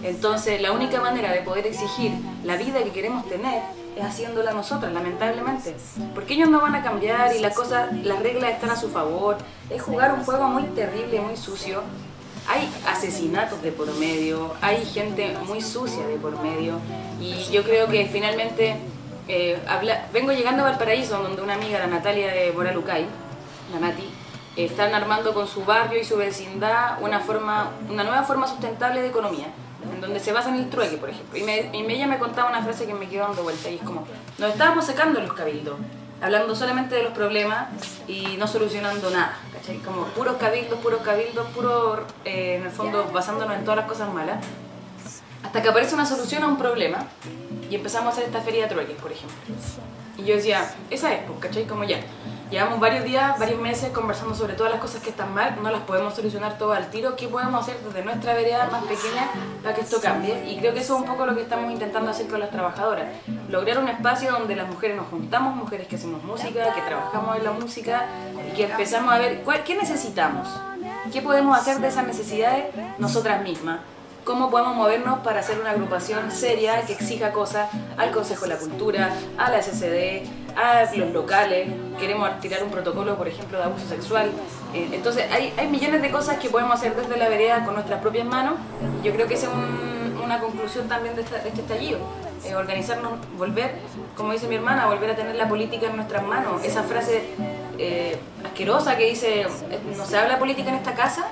Entonces 0.03 0.61
la 0.61 0.73
única 0.73 1.01
manera 1.01 1.33
de 1.33 1.41
poder 1.41 1.67
exigir 1.67 2.13
la 2.45 2.57
vida 2.57 2.83
que 2.83 2.91
queremos 2.91 3.27
tener 3.29 3.63
es 3.97 4.05
haciéndola 4.05 4.53
nosotras, 4.53 4.93
lamentablemente. 4.93 5.75
Porque 6.15 6.35
ellos 6.35 6.51
no 6.51 6.61
van 6.61 6.75
a 6.75 6.83
cambiar 6.83 7.35
y 7.35 7.39
las 7.39 7.55
cosas, 7.55 7.93
las 8.05 8.21
reglas 8.21 8.53
están 8.53 8.71
a 8.71 8.77
su 8.77 8.91
favor. 8.91 9.39
Es 9.71 9.83
jugar 9.83 10.13
un 10.13 10.25
juego 10.25 10.49
muy 10.49 10.65
terrible, 10.65 11.21
muy 11.21 11.37
sucio. 11.37 11.83
Hay 12.47 12.69
asesinatos 12.87 13.63
de 13.63 13.73
por 13.73 13.93
medio, 13.95 14.53
hay 14.61 14.85
gente 14.85 15.35
muy 15.47 15.63
sucia 15.63 16.07
de 16.07 16.17
por 16.17 16.41
medio. 16.43 16.79
Y 17.21 17.51
yo 17.51 17.63
creo 17.63 17.89
que 17.89 18.07
finalmente 18.07 18.77
eh, 19.29 19.59
habla- 19.69 20.07
vengo 20.13 20.33
llegando 20.33 20.63
a 20.65 20.71
Valparaíso, 20.71 21.23
donde 21.23 21.43
una 21.43 21.55
amiga, 21.55 21.79
la 21.79 21.87
Natalia 21.87 22.33
de 22.33 22.51
Boralucay, 22.51 23.07
la 23.73 23.81
Nati, 23.81 24.09
están 24.57 24.95
armando 24.95 25.35
con 25.35 25.49
su 25.49 25.65
barrio 25.65 26.01
y 26.01 26.05
su 26.05 26.17
vecindad 26.17 26.99
una, 27.01 27.21
forma, 27.21 27.71
una 27.89 28.05
nueva 28.05 28.23
forma 28.23 28.47
sustentable 28.47 29.01
de 29.03 29.09
economía, 29.09 29.47
en 29.93 30.01
donde 30.01 30.21
se 30.21 30.33
basa 30.33 30.49
en 30.51 30.57
el 30.57 30.71
trueque, 30.71 30.97
por 30.97 31.11
ejemplo. 31.11 31.37
Y, 31.39 31.43
me, 31.43 31.71
y 31.73 31.93
ella 31.93 32.07
me 32.07 32.19
contaba 32.19 32.49
una 32.51 32.63
frase 32.63 32.87
que 32.87 32.95
me 32.95 33.09
quedó 33.09 33.25
dando 33.27 33.43
vuelta 33.43 33.69
y 33.71 33.77
es 33.77 33.83
como, 33.83 34.07
nos 34.39 34.53
estábamos 34.53 34.85
secando 34.85 35.21
los 35.21 35.33
cabildos, 35.33 35.77
hablando 36.23 36.55
solamente 36.55 36.95
de 36.95 37.03
los 37.03 37.13
problemas 37.13 37.67
y 38.07 38.37
no 38.39 38.47
solucionando 38.47 39.11
nada, 39.11 39.37
¿cachai? 39.53 39.79
Como 39.79 40.05
puros 40.07 40.37
cabildos, 40.37 40.79
puros 40.79 41.03
cabildos, 41.03 41.47
puro, 41.49 42.05
eh, 42.25 42.57
en 42.61 42.67
el 42.67 42.71
fondo, 42.71 43.11
basándonos 43.13 43.57
en 43.57 43.63
todas 43.65 43.79
las 43.79 43.87
cosas 43.87 44.13
malas. 44.13 44.37
Hasta 45.43 45.61
que 45.63 45.69
aparece 45.69 45.95
una 45.95 46.07
solución 46.07 46.43
a 46.45 46.47
un 46.47 46.57
problema 46.57 47.07
y 47.71 47.75
empezamos 47.75 48.09
a 48.09 48.13
hacer 48.13 48.25
esta 48.25 48.41
feria 48.41 48.65
de 48.65 48.69
trueques, 48.75 48.97
por 49.01 49.13
ejemplo. 49.13 49.37
Y 50.17 50.25
yo 50.25 50.37
decía, 50.37 50.73
esa 50.91 51.13
es, 51.13 51.23
pues, 51.27 51.39
¿cachai? 51.41 51.65
Como 51.67 51.83
ya, 51.83 51.99
llevamos 52.51 52.79
varios 52.79 53.05
días, 53.05 53.37
varios 53.37 53.61
meses 53.61 53.91
conversando 53.91 54.33
sobre 54.33 54.55
todas 54.55 54.71
las 54.71 54.81
cosas 54.81 55.03
que 55.03 55.11
están 55.11 55.35
mal, 55.35 55.57
no 55.61 55.71
las 55.71 55.81
podemos 55.83 56.15
solucionar 56.15 56.57
todas 56.57 56.79
al 56.79 56.91
tiro, 56.91 57.17
¿qué 57.17 57.27
podemos 57.27 57.61
hacer 57.63 57.77
desde 57.85 58.05
nuestra 58.05 58.33
vereda 58.35 58.69
más 58.71 58.85
pequeña 58.85 59.29
para 59.63 59.75
que 59.75 59.81
esto 59.81 60.01
cambie? 60.01 60.45
Y 60.49 60.59
creo 60.59 60.73
que 60.73 60.81
eso 60.81 60.95
es 60.95 61.01
un 61.01 61.07
poco 61.09 61.27
lo 61.27 61.35
que 61.35 61.43
estamos 61.43 61.69
intentando 61.73 62.13
hacer 62.13 62.29
con 62.29 62.39
las 62.39 62.51
trabajadoras, 62.51 63.07
lograr 63.49 63.79
un 63.79 63.89
espacio 63.89 64.31
donde 64.31 64.55
las 64.55 64.69
mujeres 64.69 64.97
nos 64.97 65.09
juntamos, 65.09 65.57
mujeres 65.57 65.89
que 65.89 65.97
hacemos 65.97 66.23
música, 66.23 66.73
que 66.75 66.81
trabajamos 66.83 67.37
en 67.37 67.45
la 67.45 67.51
música 67.51 68.05
y 68.53 68.55
que 68.57 68.65
empezamos 68.71 69.13
a 69.13 69.19
ver 69.19 69.41
cuál- 69.43 69.65
qué 69.65 69.75
necesitamos, 69.75 70.47
qué 71.13 71.23
podemos 71.23 71.59
hacer 71.59 71.81
de 71.81 71.89
esas 71.89 72.07
necesidades 72.07 72.67
nosotras 72.99 73.43
mismas 73.43 73.81
cómo 74.25 74.51
podemos 74.51 74.75
movernos 74.75 75.21
para 75.21 75.41
hacer 75.41 75.61
una 75.61 75.71
agrupación 75.71 76.31
seria 76.31 76.83
que 76.87 76.95
exija 76.95 77.33
cosas 77.33 77.69
al 77.97 78.11
Consejo 78.11 78.43
de 78.43 78.55
la 78.55 78.57
Cultura, 78.57 79.11
a 79.39 79.51
la 79.51 79.63
SCD, 79.63 80.23
a 80.57 80.91
los 80.97 81.13
locales. 81.13 81.69
Queremos 81.99 82.41
tirar 82.41 82.65
un 82.65 82.71
protocolo, 82.71 83.17
por 83.17 83.29
ejemplo, 83.29 83.59
de 83.59 83.65
abuso 83.65 83.87
sexual. 83.87 84.31
Eh, 84.73 84.89
entonces, 84.93 85.31
hay, 85.31 85.53
hay 85.57 85.69
millones 85.69 86.01
de 86.03 86.11
cosas 86.11 86.39
que 86.39 86.49
podemos 86.49 86.75
hacer 86.75 86.97
desde 86.97 87.17
la 87.17 87.29
vereda 87.29 87.65
con 87.65 87.75
nuestras 87.75 88.01
propias 88.01 88.27
manos. 88.27 88.55
Yo 89.03 89.13
creo 89.13 89.27
que 89.27 89.35
esa 89.35 89.47
es 89.47 89.53
una 90.25 90.41
conclusión 90.41 90.89
también 90.89 91.15
de, 91.15 91.23
este 91.23 91.49
estallido. 91.49 91.99
Eh, 92.45 92.55
organizarnos, 92.55 93.13
volver, 93.39 93.73
como 94.17 94.33
dice 94.33 94.47
mi 94.49 94.57
hermana, 94.57 94.87
volver 94.87 95.11
a 95.11 95.17
tener 95.17 95.35
la 95.37 95.49
política 95.49 95.87
en 95.87 95.97
nuestras 95.97 96.23
manos. 96.25 96.65
Esa 96.65 96.83
frase 96.83 97.23
eh, 97.79 98.19
asquerosa 98.45 98.97
que 98.97 99.07
dice, 99.07 99.47
no 99.97 100.05
se 100.05 100.19
habla 100.19 100.39
política 100.39 100.71
en 100.71 100.77
esta 100.77 100.95
casa. 100.95 101.27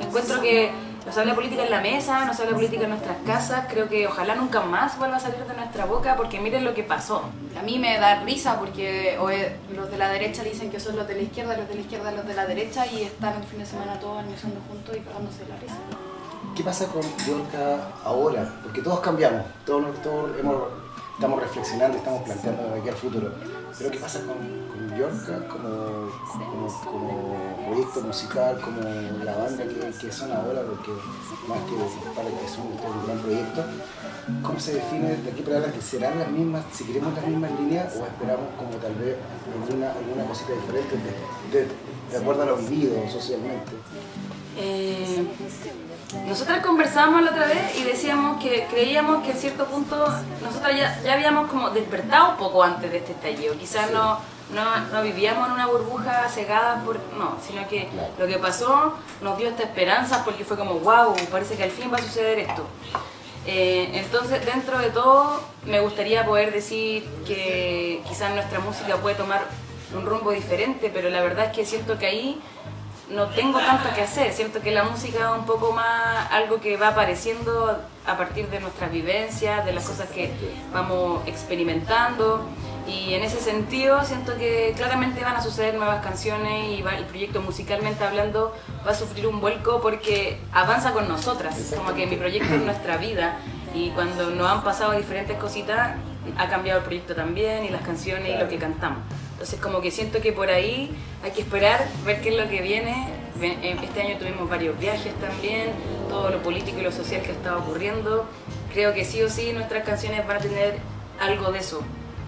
Encuentro 0.00 0.40
que 0.40 0.72
no 1.04 1.12
se 1.12 1.20
habla 1.20 1.34
política 1.34 1.64
en 1.64 1.70
la 1.70 1.80
mesa, 1.80 2.24
no 2.24 2.32
se 2.32 2.42
habla 2.42 2.54
política 2.54 2.84
en 2.84 2.90
nuestras 2.90 3.16
casas. 3.26 3.66
Creo 3.68 3.88
que 3.88 4.06
ojalá 4.06 4.34
nunca 4.34 4.60
más 4.60 4.96
vuelva 4.98 5.16
a 5.16 5.20
salir 5.20 5.44
de 5.44 5.54
nuestra 5.54 5.84
boca 5.84 6.16
porque 6.16 6.40
miren 6.40 6.64
lo 6.64 6.74
que 6.74 6.82
pasó. 6.82 7.22
A 7.58 7.62
mí 7.62 7.78
me 7.78 7.98
da 7.98 8.22
risa 8.22 8.58
porque 8.58 9.18
los 9.74 9.90
de 9.90 9.98
la 9.98 10.08
derecha 10.08 10.42
dicen 10.44 10.70
que 10.70 10.78
son 10.78 10.96
los 10.96 11.08
de 11.08 11.14
la 11.14 11.22
izquierda, 11.22 11.56
los 11.56 11.68
de 11.68 11.74
la 11.74 11.80
izquierda 11.80 12.12
los 12.12 12.26
de 12.26 12.34
la 12.34 12.46
derecha 12.46 12.86
y 12.86 13.02
están 13.02 13.34
el 13.36 13.44
fin 13.44 13.58
de 13.58 13.66
semana 13.66 13.98
todos 13.98 14.20
almorzando 14.20 14.60
juntos 14.68 14.96
y 14.96 15.00
cagándose 15.00 15.46
la 15.48 15.56
risa. 15.56 15.76
¿Qué 16.56 16.62
pasa 16.62 16.86
con 16.86 17.02
Yorka 17.26 17.78
ahora? 18.04 18.48
Porque 18.62 18.82
todos 18.82 19.00
cambiamos, 19.00 19.42
todos, 19.64 20.02
todos 20.02 20.38
hemos, 20.38 20.64
estamos 21.14 21.40
reflexionando, 21.40 21.96
estamos 21.96 22.22
planteando 22.22 22.74
de 22.74 22.80
aquí 22.80 22.88
al 22.90 22.94
futuro. 22.94 23.32
Pero 23.78 23.90
¿qué 23.90 23.98
pasa 23.98 24.20
con, 24.20 24.36
con 24.68 24.81
Como, 24.92 26.10
como, 26.84 27.36
proyecto 27.66 28.02
musical, 28.02 28.60
como 28.60 28.82
la 29.24 29.36
banda 29.36 29.64
que, 29.64 29.98
que 29.98 30.12
son 30.12 30.30
ahora? 30.30 30.60
Porque 30.68 30.92
más 31.48 31.58
que 31.60 32.10
para 32.14 32.28
que 32.28 32.48
son 32.48 32.66
un 32.66 33.06
gran 33.06 33.18
proyecto, 33.20 33.64
¿cómo 34.42 34.60
se 34.60 34.74
define 34.74 35.16
de 35.16 35.30
aquí 35.30 35.40
para 35.40 35.56
adelante? 35.56 35.80
¿Serán 35.80 36.18
las 36.18 36.28
mismas, 36.28 36.64
si 36.72 36.84
queremos 36.84 37.14
las 37.14 37.26
mismas 37.26 37.50
líneas 37.58 37.96
o 37.96 38.04
esperamos 38.04 38.44
como 38.58 38.70
tal 38.76 38.94
vez 38.96 39.16
alguna, 39.50 39.92
alguna 39.92 40.24
cosita 40.26 40.52
diferente 40.52 40.96
de, 41.50 41.68
de, 42.10 42.18
acuerdo 42.18 42.42
a 42.42 42.46
lo 42.46 42.56
vivido 42.56 42.96
socialmente? 43.10 43.72
Eh, 44.58 45.26
nosotras 46.28 46.64
conversábamos 46.64 47.22
la 47.22 47.30
otra 47.30 47.46
vez 47.46 47.78
y 47.78 47.84
decíamos 47.84 48.42
que 48.42 48.66
creíamos 48.70 49.24
que 49.24 49.30
en 49.30 49.38
cierto 49.38 49.64
punto 49.64 49.96
nosotras 50.42 50.76
ya, 50.76 51.00
ya 51.02 51.14
habíamos 51.14 51.50
como 51.50 51.70
despertado 51.70 52.32
un 52.32 52.36
poco 52.36 52.62
antes 52.62 52.92
de 52.92 52.98
este 52.98 53.12
estallido. 53.12 53.56
Quizás 53.56 53.90
no, 53.90 54.18
no, 54.50 55.02
vivíamos 55.02 55.46
en 55.48 55.54
una 55.54 55.66
burbuja 55.66 56.28
cegada 56.28 56.82
por. 56.84 56.96
No, 57.18 57.36
sino 57.46 57.66
que 57.68 57.88
lo 58.18 58.26
que 58.26 58.38
pasó 58.38 58.94
nos 59.20 59.38
dio 59.38 59.48
esta 59.48 59.62
esperanza 59.62 60.24
porque 60.24 60.44
fue 60.44 60.56
como, 60.56 60.74
wow, 60.74 61.14
parece 61.30 61.56
que 61.56 61.64
al 61.64 61.70
fin 61.70 61.90
va 61.92 61.96
a 61.96 62.02
suceder 62.02 62.40
esto. 62.40 62.66
Eh, 63.46 63.90
entonces, 63.94 64.44
dentro 64.44 64.78
de 64.78 64.90
todo, 64.90 65.40
me 65.64 65.80
gustaría 65.80 66.24
poder 66.24 66.52
decir 66.52 67.08
que 67.26 68.02
quizás 68.06 68.32
nuestra 68.34 68.60
música 68.60 68.96
puede 68.98 69.16
tomar 69.16 69.46
un 69.94 70.06
rumbo 70.06 70.30
diferente, 70.30 70.90
pero 70.92 71.10
la 71.10 71.22
verdad 71.22 71.46
es 71.46 71.52
que 71.52 71.64
siento 71.64 71.98
que 71.98 72.06
ahí 72.06 72.40
no 73.10 73.26
tengo 73.26 73.58
tanto 73.58 73.92
que 73.94 74.02
hacer, 74.02 74.32
siento 74.32 74.60
que 74.60 74.70
la 74.70 74.84
música 74.84 75.18
es 75.18 75.38
un 75.38 75.44
poco 75.44 75.72
más 75.72 76.30
algo 76.30 76.60
que 76.60 76.76
va 76.76 76.88
apareciendo 76.88 77.78
a 78.06 78.16
partir 78.16 78.48
de 78.48 78.60
nuestras 78.60 78.90
vivencias, 78.90 79.64
de 79.66 79.72
las 79.72 79.84
cosas 79.84 80.08
que 80.10 80.30
vamos 80.72 81.26
experimentando 81.26 82.46
y 82.86 83.14
en 83.14 83.22
ese 83.22 83.38
sentido 83.38 84.04
siento 84.04 84.36
que 84.36 84.74
claramente 84.76 85.22
van 85.22 85.36
a 85.36 85.42
suceder 85.42 85.74
nuevas 85.74 86.02
canciones 86.02 86.70
y 86.70 86.82
el 86.82 87.04
proyecto 87.04 87.40
musicalmente 87.40 88.02
hablando 88.02 88.54
va 88.86 88.90
a 88.90 88.94
sufrir 88.94 89.26
un 89.26 89.40
vuelco 89.40 89.80
porque 89.80 90.38
avanza 90.52 90.92
con 90.92 91.08
nosotras, 91.08 91.74
como 91.76 91.94
que 91.94 92.06
mi 92.06 92.16
proyecto 92.16 92.54
es 92.54 92.62
nuestra 92.62 92.96
vida 92.96 93.38
y 93.74 93.90
cuando 93.90 94.30
nos 94.30 94.50
han 94.50 94.64
pasado 94.64 94.92
diferentes 94.92 95.36
cositas 95.38 95.96
ha 96.36 96.48
cambiado 96.48 96.80
el 96.80 96.84
proyecto 96.84 97.14
también 97.14 97.64
y 97.64 97.68
las 97.68 97.82
canciones 97.82 98.34
y 98.34 98.38
lo 98.38 98.48
que 98.48 98.58
cantamos. 98.58 99.00
Entonces 99.32 99.60
como 99.60 99.80
que 99.80 99.90
siento 99.90 100.20
que 100.20 100.32
por 100.32 100.50
ahí 100.50 100.90
hay 101.22 101.30
que 101.30 101.42
esperar, 101.42 101.86
ver 102.04 102.20
qué 102.20 102.30
es 102.30 102.36
lo 102.36 102.48
que 102.48 102.62
viene. 102.62 103.08
Eh, 103.40 103.76
este 103.82 104.02
año 104.02 104.18
tuvimos 104.18 104.48
varios 104.48 104.78
viajes 104.78 105.12
también, 105.20 105.70
todo 106.08 106.30
lo 106.30 106.42
político 106.42 106.78
y 106.78 106.82
lo 106.82 106.92
social 106.92 107.22
que 107.22 107.32
estaba 107.32 107.58
ocurriendo. 107.58 108.26
Creo 108.72 108.94
que 108.94 109.04
sí 109.04 109.22
o 109.22 109.28
sí 109.28 109.52
nuestras 109.52 109.84
canciones 109.84 110.26
van 110.26 110.36
a 110.36 110.40
tener 110.40 110.78
algo 111.20 111.50
de 111.50 111.58
eso. 111.58 111.82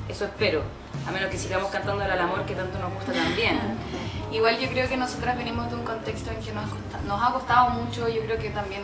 Eso 0.08 0.24
espero. 0.24 0.62
A 1.06 1.10
menos 1.10 1.30
que 1.30 1.38
sigamos 1.38 1.70
cantando 1.70 2.04
el 2.04 2.18
amor 2.18 2.44
que 2.44 2.54
tanto 2.54 2.78
nos 2.78 2.92
gusta 2.94 3.12
también. 3.12 3.58
Igual 4.32 4.58
yo 4.58 4.68
creo 4.68 4.88
que 4.88 4.96
nosotras 4.96 5.36
venimos 5.36 5.70
de 5.70 5.76
un 5.76 5.84
contexto 5.84 6.30
en 6.30 6.40
que 6.40 6.52
nos, 6.52 6.66
nos 7.06 7.22
ha 7.22 7.32
costado 7.32 7.70
mucho, 7.70 8.08
yo 8.08 8.22
creo 8.22 8.38
que 8.38 8.50
también 8.50 8.82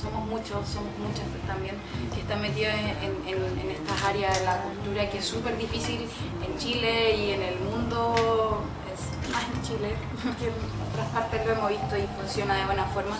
somos 0.00 0.26
muchos, 0.26 0.68
somos 0.68 0.92
muchas 0.98 1.26
también 1.46 1.74
que 2.14 2.20
están 2.20 2.40
metidos 2.40 2.72
en, 2.74 3.70
estas 3.70 4.02
áreas 4.04 4.38
de 4.38 4.44
la 4.44 4.62
cultura 4.62 5.10
que 5.10 5.18
es 5.18 5.24
súper 5.24 5.56
difícil 5.56 6.08
en 6.44 6.58
Chile 6.58 7.16
y 7.16 7.30
en 7.32 7.42
el 7.42 7.58
mundo, 7.60 8.62
es 8.92 9.32
más 9.32 9.44
en 9.44 9.62
Chile, 9.62 9.94
que 10.38 10.46
en 10.46 10.54
otras 10.90 11.08
partes 11.08 11.46
lo 11.46 11.52
hemos 11.52 11.70
visto 11.70 11.96
y 11.96 12.06
funciona 12.20 12.56
de 12.56 12.64
buena 12.64 12.84
forma, 12.86 13.16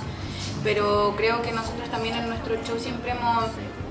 pero 0.63 1.15
creo 1.17 1.43
que 1.43 1.53
nosotros 1.53 1.89
también 1.91 2.17
en 2.17 2.29
nuestro 2.29 2.55
show 2.65 2.79
siempre 2.79 3.11
hemos 3.11 3.45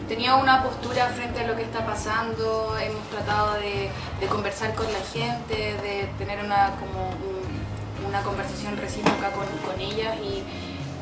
tenido 0.08 0.38
una 0.38 0.64
postura 0.64 1.08
frente 1.08 1.42
a 1.42 1.48
lo 1.48 1.56
que 1.56 1.64
está 1.64 1.86
pasando, 1.86 2.78
hemos 2.78 3.04
tratado 3.10 3.56
de, 3.56 3.90
conversar 4.28 4.74
con 4.74 4.86
la 4.92 5.00
gente, 5.00 5.76
de 5.82 6.10
tener 6.18 6.44
una, 6.44 6.76
como 6.80 7.12
una 8.08 8.22
conversación 8.22 8.78
recíproca 8.78 9.32
con, 9.32 9.46
con 9.66 9.80
ellas 9.80 10.16
y 10.24 10.44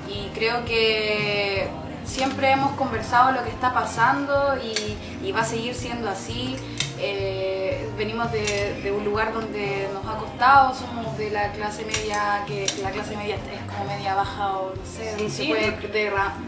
y 0.08 0.30
creo 0.34 0.64
que 0.66 1.68
siempre 2.06 2.52
hemos 2.52 2.74
conversado 2.74 3.32
lo 3.32 3.44
que 3.44 3.50
está 3.50 3.74
pasando 3.74 4.56
y, 4.58 5.32
va 5.32 5.42
a 5.42 5.46
seguir 5.46 5.74
siendo 5.74 6.10
así. 6.10 6.56
Eh, 6.98 7.90
venimos 7.98 8.32
de, 8.32 8.94
un 8.96 9.04
lugar 9.04 9.34
donde 9.34 9.90
nos 9.94 10.06
ha 10.06 10.18
costado, 10.18 10.74
somos 10.74 11.18
de 11.18 11.30
la 11.32 11.52
clase 11.52 11.84
media, 11.84 12.44
que 12.48 12.66
la 12.82 12.92
clase 12.92 13.18
media 13.18 13.36
es 13.36 13.74
como 13.74 13.86
media 13.86 14.16
baja 14.16 14.58
o 14.58 14.74
no 14.76 14.86
sé, 14.86 15.30
se 15.30 15.46
puede 15.46 15.72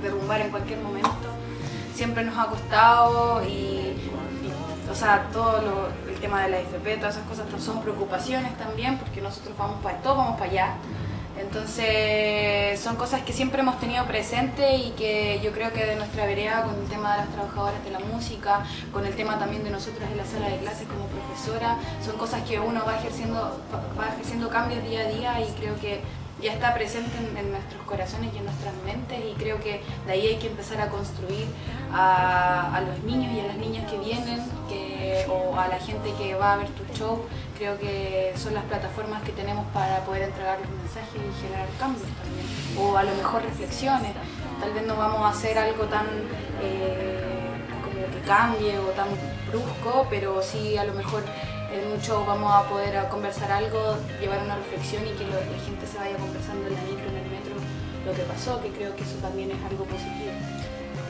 derrumbar 0.02 0.42
en 0.42 0.52
cualquier 0.52 0.80
momento. 0.80 1.37
Siempre 1.98 2.24
nos 2.24 2.38
ha 2.38 2.46
costado 2.46 3.44
y, 3.44 3.96
o 4.88 4.94
sea, 4.94 5.30
todo 5.34 5.90
el 6.08 6.16
tema 6.20 6.44
de 6.44 6.50
la 6.50 6.62
IFP, 6.62 7.00
todas 7.00 7.16
esas 7.16 7.28
cosas 7.28 7.48
son 7.60 7.82
preocupaciones 7.82 8.56
también, 8.56 9.00
porque 9.00 9.20
nosotros 9.20 9.58
vamos 9.58 9.82
para, 9.82 9.98
todos 9.98 10.18
vamos 10.18 10.34
para 10.34 10.52
allá. 10.52 10.74
Entonces 11.40 12.80
son 12.80 12.98
cosas 12.98 13.22
que 13.24 13.34
siempre 13.34 13.62
hemos 13.62 13.80
tenido 13.80 14.06
presente 14.06 14.76
y 14.76 14.92
que 14.92 15.42
yo 15.44 15.52
creo 15.54 15.74
que 15.74 15.88
de 15.88 15.96
nuestra 15.96 16.28
vereda 16.28 16.62
con 16.62 16.76
el 16.76 16.88
tema 16.88 17.14
de 17.14 17.18
las 17.22 17.30
trabajadoras 17.30 17.84
de 17.84 17.90
la 17.90 18.00
música, 18.00 18.64
con 18.94 19.04
el 19.04 19.16
tema 19.16 19.40
también 19.40 19.64
de 19.64 19.72
nosotros 19.72 20.08
en 20.12 20.18
la 20.18 20.26
sala 20.26 20.50
de 20.50 20.58
clases 20.58 20.88
como 20.88 21.08
profesora, 21.08 21.78
son 22.06 22.16
cosas 22.18 22.44
que 22.44 22.60
uno 22.60 22.84
va 22.86 22.98
ejerciendo, 22.98 23.60
va 24.00 24.08
ejerciendo 24.14 24.50
cambios 24.50 24.84
día 24.84 25.02
a 25.02 25.06
día 25.06 25.42
y 25.42 25.52
creo 25.60 25.76
que 25.80 26.02
ya 26.42 26.54
está 26.54 26.74
presente 26.74 27.18
en, 27.18 27.52
nuestros 27.52 27.82
corazones 27.84 28.34
y 28.34 28.38
en 28.38 28.46
nuestras 28.46 28.74
mentes 28.86 29.20
y 29.20 29.34
creo 29.34 29.60
que 29.60 29.82
de 30.06 30.12
ahí 30.12 30.28
hay 30.28 30.38
que 30.38 30.48
empezar 30.48 30.82
a 30.82 30.90
construir 30.90 31.48
a, 31.92 32.82
los 32.86 33.04
niños 33.04 33.34
y 33.34 33.40
a 33.40 33.48
las 33.48 33.58
niñas 33.58 33.90
que 33.90 33.98
vienen 33.98 34.40
o 35.30 35.60
a 35.60 35.68
la 35.68 35.80
gente 35.80 36.14
que 36.18 36.36
va 36.36 36.54
a 36.54 36.58
ver 36.58 36.70
tu 36.70 36.84
show. 36.94 37.26
Creo 37.58 37.78
que 37.80 38.34
son 38.36 38.54
las 38.54 38.64
plataformas 38.66 39.24
que 39.24 39.32
tenemos 39.32 39.66
para 39.74 40.00
poder 40.06 40.24
entregar 40.24 40.60
los 40.60 40.70
mensajes 40.70 41.16
y 41.16 41.42
generar 41.42 41.68
cambios 41.80 42.08
también. 42.22 42.46
O 42.78 42.98
a 42.98 43.04
lo 43.04 43.16
mejor 43.16 43.42
reflexiones. 43.44 44.14
Tal 44.60 44.74
vez 44.74 44.86
no 44.86 44.96
vamos 44.96 45.22
a 45.22 45.30
hacer 45.30 45.58
algo 45.58 45.86
tan 45.86 46.06
eh, 46.62 47.20
como 47.84 48.06
que 48.12 48.28
cambie 48.28 48.78
o 48.80 48.88
tan 48.90 49.08
brusco, 49.50 50.08
pero 50.10 50.42
sí 50.42 50.78
a 50.78 50.84
lo 50.84 50.94
mejor 50.94 51.24
en 51.72 51.92
un 51.92 52.02
show 52.02 52.24
vamos 52.26 52.52
a 52.54 52.64
poder 52.70 53.08
conversar 53.10 53.52
algo, 53.52 53.98
llevar 54.20 54.42
una 54.44 54.56
reflexión 54.56 55.04
y 55.06 55.12
que 55.12 55.26
la 55.26 55.40
gente 55.66 55.86
se 55.86 55.98
vaya 55.98 56.18
conversando 56.18 56.68
en 56.68 56.74
la 56.74 56.82
micro, 56.82 57.08
en 57.10 57.18
el 57.18 57.30
metro, 57.30 57.56
lo 58.06 58.14
que 58.14 58.24
pasó, 58.24 58.62
que 58.62 58.70
creo 58.70 58.96
que 58.96 59.04
eso 59.04 59.16
también 59.22 59.52
es 59.52 59.64
algo 59.70 59.84
positivo. 59.86 60.32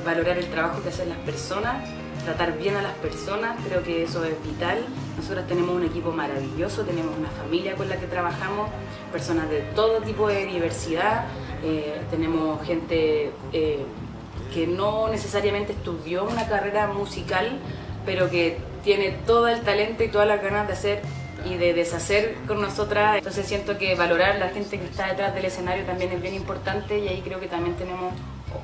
Valorar 0.06 0.38
el 0.38 0.48
trabajo 0.48 0.82
que 0.82 0.90
hacen 0.90 1.10
las 1.10 1.18
personas, 1.20 1.88
tratar 2.26 2.58
bien 2.58 2.76
a 2.76 2.82
las 2.82 2.94
personas, 2.96 3.58
creo 3.68 3.84
que 3.84 4.04
eso 4.04 4.24
es 4.26 4.42
vital. 4.44 4.80
Nosotros 5.18 5.46
tenemos 5.48 5.76
un 5.76 5.84
equipo 5.84 6.12
maravilloso, 6.12 6.84
tenemos 6.84 7.16
una 7.18 7.30
familia 7.30 7.76
con 7.76 7.90
la 7.90 7.98
que 7.98 8.08
trabajamos, 8.08 8.70
personas 9.12 9.50
de 9.50 9.62
todo 9.76 10.02
tipo 10.02 10.28
de 10.28 10.46
diversidad, 10.46 11.26
eh, 11.64 12.02
tenemos 12.10 12.66
gente 12.66 13.32
eh, 13.54 13.86
que 14.54 14.68
no 14.68 15.08
necesariamente 15.10 15.74
estudió 15.74 16.24
una 16.24 16.48
carrera 16.48 16.88
musical, 16.88 17.60
pero 18.06 18.30
que 18.30 18.58
tiene 18.88 19.12
todo 19.26 19.50
el 19.50 19.64
talento 19.64 20.02
y 20.06 20.08
todas 20.08 20.30
las 20.30 20.42
ganas 20.42 20.66
de 20.66 20.72
hacer 20.72 21.02
y 21.44 21.56
de 21.56 21.74
deshacer 21.74 22.36
con 22.48 22.62
nosotras. 22.62 23.18
Entonces 23.18 23.46
siento 23.46 23.78
que 23.78 23.96
valorar 23.96 24.38
la 24.38 24.48
gente 24.48 24.80
que 24.80 24.86
está 24.86 25.08
detrás 25.08 25.36
del 25.36 25.44
escenario 25.44 25.84
también 25.84 26.14
es 26.14 26.22
bien 26.22 26.34
importante 26.34 26.98
y 26.98 27.10
ahí 27.10 27.22
creo 27.22 27.42
que 27.42 27.48
también 27.48 27.76
tenemos 27.76 28.14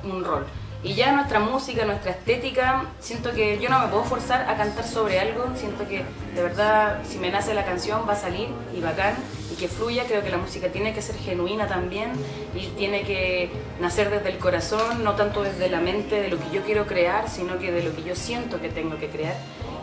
un 0.02 0.24
rol. 0.24 0.46
Y 0.82 0.94
ya 0.94 1.12
nuestra 1.12 1.40
música, 1.40 1.84
nuestra 1.84 2.12
estética, 2.12 2.86
siento 3.00 3.32
que 3.32 3.58
yo 3.58 3.68
no 3.68 3.80
me 3.80 3.88
puedo 3.88 4.04
forzar 4.04 4.48
a 4.48 4.56
cantar 4.56 4.86
sobre 4.86 5.20
algo, 5.20 5.44
siento 5.56 5.86
que 5.86 6.04
de 6.34 6.42
verdad 6.42 7.00
si 7.06 7.18
me 7.18 7.30
nace 7.30 7.52
la 7.52 7.66
canción 7.66 8.06
va 8.08 8.14
a 8.14 8.16
salir 8.16 8.48
y 8.74 8.80
bacán 8.80 9.14
y 9.52 9.56
que 9.56 9.68
fluya. 9.68 10.04
Creo 10.06 10.22
que 10.22 10.30
la 10.30 10.38
música 10.38 10.68
tiene 10.68 10.94
que 10.94 11.02
ser 11.02 11.16
genuina 11.16 11.66
también 11.66 12.12
y 12.54 12.68
tiene 12.78 13.02
que 13.02 13.50
nacer 13.78 14.08
desde 14.08 14.30
el 14.30 14.38
corazón, 14.38 15.04
no 15.04 15.16
tanto 15.16 15.42
desde 15.42 15.68
la 15.68 15.80
mente 15.80 16.18
de 16.18 16.28
lo 16.28 16.38
que 16.38 16.50
yo 16.50 16.62
quiero 16.62 16.86
crear, 16.86 17.28
sino 17.28 17.58
que 17.58 17.72
de 17.72 17.82
lo 17.82 17.94
que 17.94 18.02
yo 18.02 18.16
siento 18.16 18.62
que 18.62 18.70
tengo 18.70 18.96
que 18.96 19.08
crear. 19.10 19.36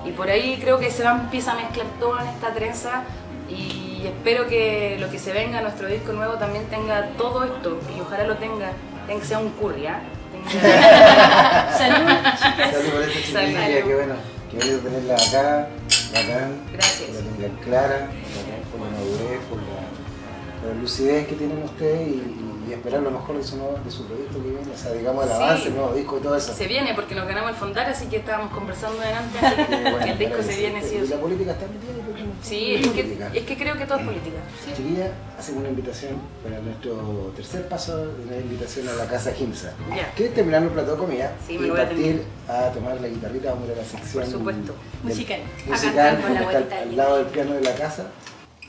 Y 0.06 0.12
por 0.12 0.30
ahí 0.30 0.58
creo 0.60 0.80
que 0.80 0.90
se 0.92 1.04
va, 1.04 1.12
empieza 1.12 1.52
a 1.52 1.56
mezclar 1.56 1.86
todo 2.00 2.20
en 2.20 2.28
esta 2.28 2.54
trenza 2.54 3.04
y 3.50 4.04
espero 4.06 4.48
que 4.48 4.98
lo 5.00 5.10
que 5.10 5.20
se 5.20 5.32
venga 5.32 5.60
a 5.60 5.62
nuestro 5.62 5.88
disco 5.88 6.12
nuevo 6.14 6.34
también 6.36 6.66
tenga 6.66 7.10
todo 7.18 7.44
esto 7.44 7.80
y 7.96 8.00
ojalá 8.02 8.24
lo 8.26 8.38
tenga, 8.38 8.72
tenga 9.08 9.20
que 9.20 9.26
sea 9.28 9.40
un 9.40 9.50
curry, 9.52 9.88
¿ah? 9.88 10.00
Tenga- 10.32 11.78
Salud, 11.78 12.08
chicas. 12.42 12.72
Salud 12.72 12.90
por 12.92 13.02
esta 13.04 13.20
chiquilla, 13.22 13.84
que 13.84 13.96
bueno, 13.96 14.14
que 14.50 14.58
bonito 14.58 14.78
tenerla 14.80 15.16
acá, 15.16 15.68
bacán, 16.14 16.52
Gracias. 16.74 17.10
que 17.10 17.14
la 17.14 17.20
tengan 17.20 17.58
clara, 17.64 17.98
bacán, 17.98 18.62
por 18.72 18.80
la 18.82 18.98
madurez, 18.98 19.40
por 19.50 19.58
la, 19.60 20.62
por 20.62 20.76
la 20.76 20.82
lucidez 20.82 21.28
que 21.28 21.36
tienen 21.36 21.62
ustedes 21.64 22.08
y, 22.08 22.41
y- 22.72 22.74
esperar 22.74 23.02
lo 23.02 23.12
mejor 23.12 23.38
de 23.38 23.44
su, 23.44 23.58
nuevo- 23.58 23.78
de 23.84 23.92
su 23.92 24.06
proyecto 24.06 24.42
que 24.42 24.50
viene, 24.50 24.72
o 24.74 24.78
sea, 24.78 24.92
digamos 24.94 25.24
el 25.26 25.30
Sí. 25.32 25.36
avance, 25.36 25.68
el 25.68 25.76
nuevo 25.76 25.94
disco 25.94 26.18
y 26.18 26.22
todo 26.22 26.36
eso. 26.36 26.54
Se 26.54 26.68
viene 26.68 26.94
porque 26.96 27.16
nos 27.16 27.28
ganamos 27.28 27.52
el 27.52 27.58
fondar, 27.58 27.90
así 27.90 28.08
que 28.08 28.18
estábamos 28.18 28.52
conversando 28.52 29.00
delante, 29.00 29.38
así 29.46 29.56
que 29.56 29.66
Qué 29.68 29.92
bueno, 29.92 30.06
el 30.06 30.18
disco 30.18 30.44
se 30.44 30.58
viene 30.58 30.80
Y 30.80 30.84
sí. 30.84 31.08
la 31.10 31.18
política 31.18 31.52
está 31.52 31.66
metida, 31.68 31.92
yo 31.96 32.02
creo 32.14 32.16
que 32.16 32.22
Sí, 32.42 32.74
es 32.76 32.82
que, 32.88 33.04
política. 33.04 33.32
es 33.34 33.44
que 33.44 33.58
creo 33.58 33.78
que 33.78 33.86
todo 33.86 34.00
es 34.00 34.06
política. 34.06 34.38
Sí. 34.66 34.72
Chiquilla, 34.76 35.12
hacemos 35.38 35.60
una 35.62 35.70
invitación 35.70 36.12
para 36.44 36.60
nuestro 36.60 36.94
tercer 37.36 37.68
paso, 37.68 38.12
una 38.26 38.38
invitación 38.38 38.88
a 38.90 38.94
la 38.94 39.06
casa 39.08 39.32
Gimsa. 39.34 39.74
Ya. 39.96 40.12
¿Quieres 40.16 40.34
terminar 40.36 40.62
el 40.64 40.70
plato 40.70 40.92
de 40.94 40.98
comida 40.98 41.34
Sí, 41.48 41.54
y 41.54 41.58
voy 41.58 41.70
a 41.72 41.74
partir 41.88 42.24
a, 42.48 42.70
tomar 42.72 43.00
la 43.02 43.08
guitarrita? 43.08 43.50
Vamos 43.52 43.70
a 43.70 43.72
ir 43.74 43.78
a 43.80 43.82
la 43.82 43.88
sección 43.88 44.24
Por 44.24 44.32
supuesto. 44.32 44.74
del- 45.04 45.12
Musical. 45.12 45.40
musical 45.68 46.22
con 46.22 46.34
la 46.34 46.42
está 46.60 46.78
al, 46.82 46.96
lado 46.96 47.18
del 47.18 47.26
piano 47.28 47.54
de 47.54 47.62
la 47.62 47.74
casa. 47.76 48.08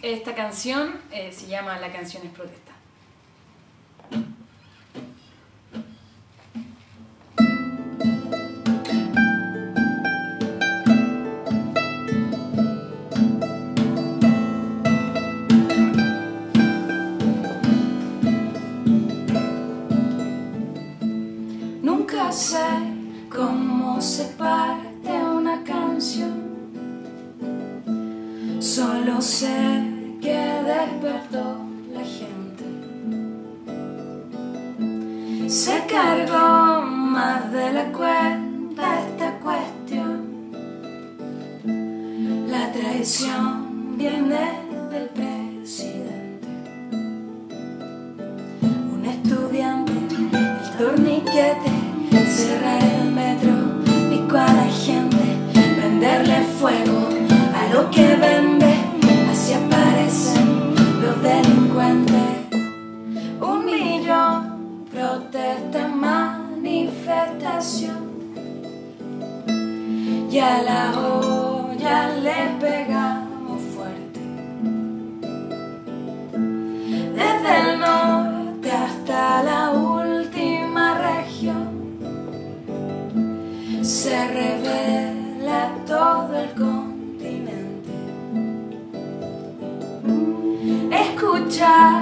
Esta 0.02 0.34
canción 0.34 0.94
eh, 1.12 1.30
se 1.32 1.46
llama 1.46 1.78
La 1.78 1.92
canción 1.92 2.24
es 2.26 2.32
protesta. 2.32 2.71
Cuenta 37.90 39.00
esta 39.00 39.38
cuestión. 39.40 40.52
La 42.48 42.70
traición 42.72 43.96
viene 43.96 44.60
del 44.90 45.08
presidente. 45.08 45.31
La 70.64 70.92
olla 70.96 72.08
le 72.26 72.40
pegamos 72.60 73.60
fuerte. 73.74 74.20
Desde 77.20 77.52
el 77.60 77.80
norte 77.80 78.70
hasta 78.70 79.42
la 79.42 79.70
última 79.72 80.98
región 80.98 81.68
se 83.82 84.28
revela 84.28 85.70
todo 85.86 86.32
el 86.38 86.50
continente. 86.50 87.92
Escuchar 90.90 92.01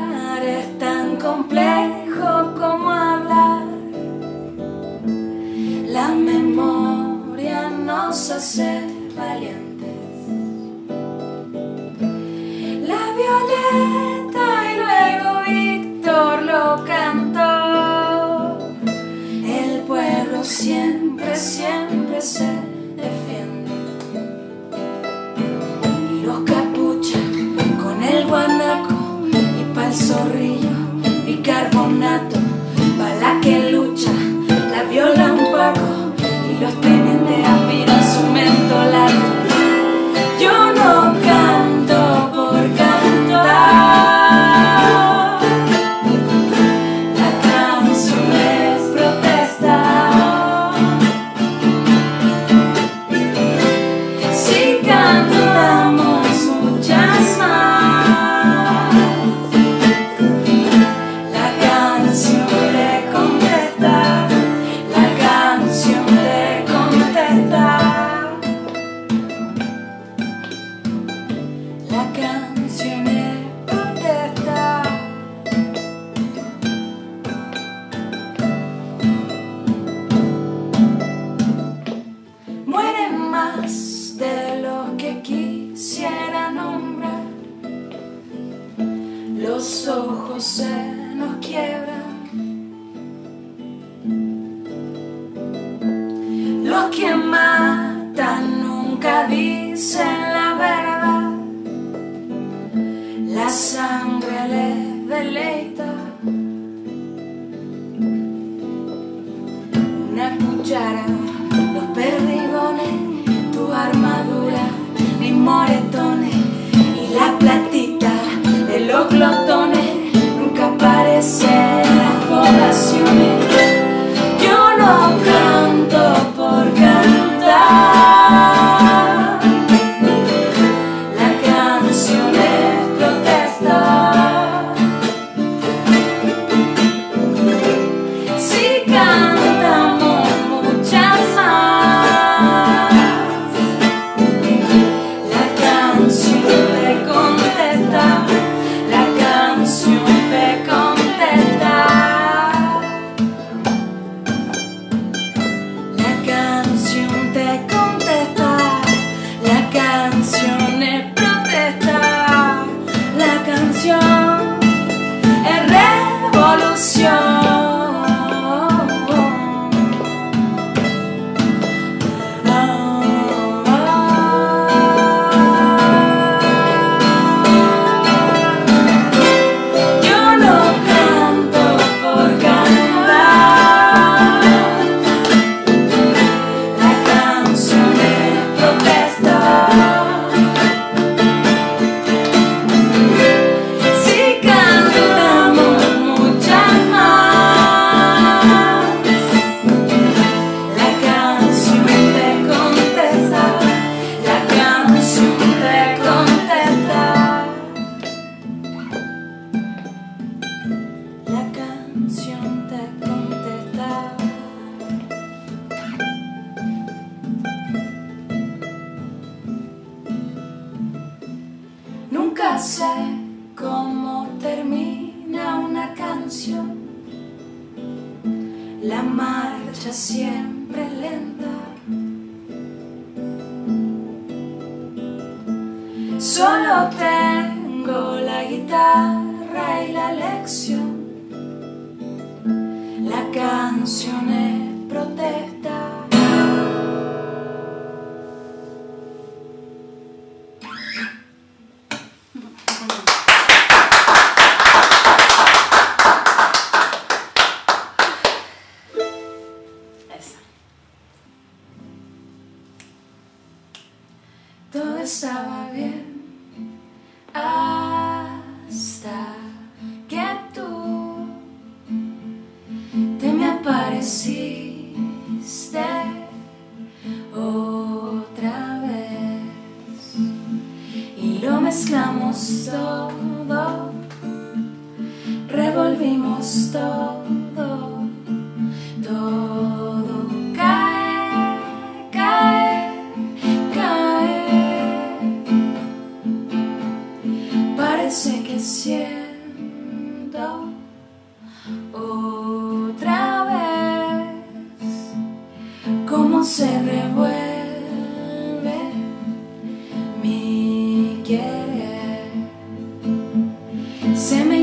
Una 110.70 111.19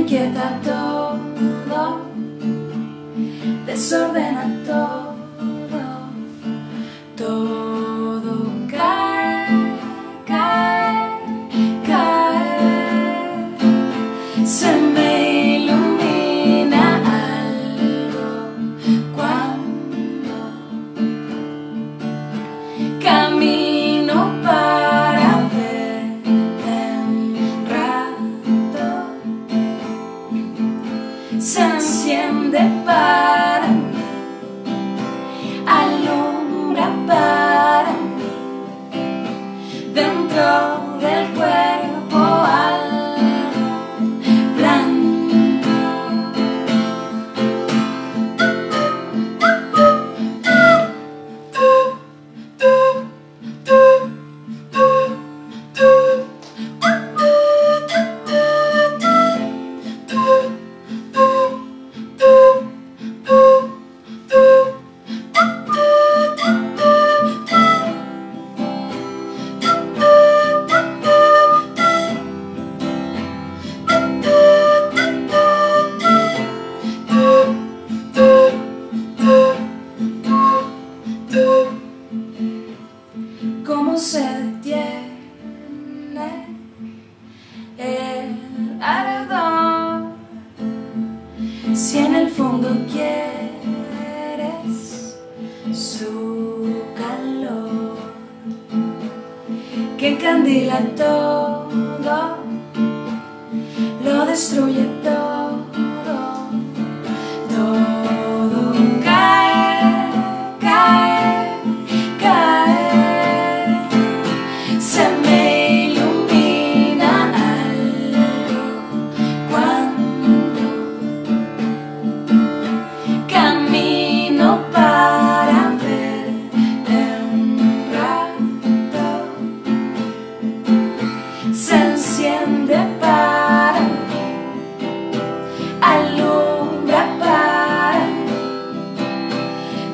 inquieta 0.08 0.58
todo, 0.64 2.00
desordena 3.66 4.46
todo, 4.66 4.87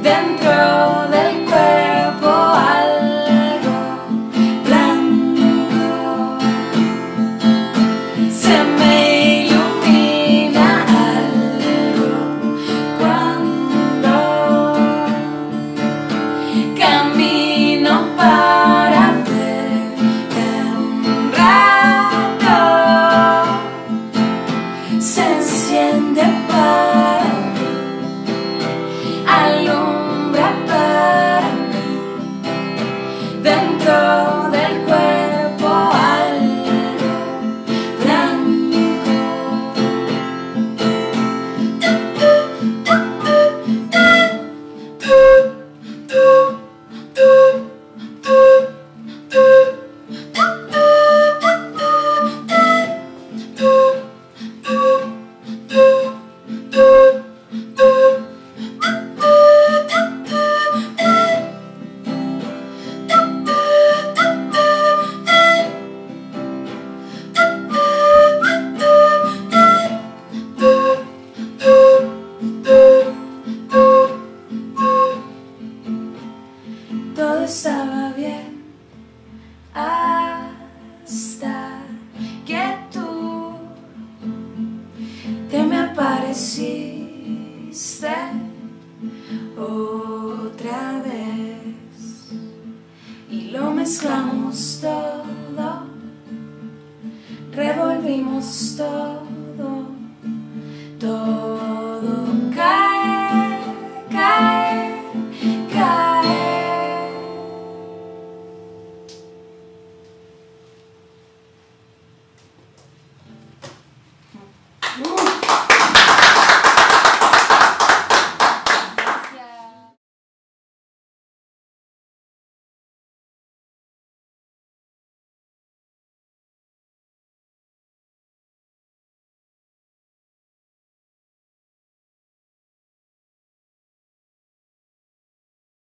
Then 0.04 0.33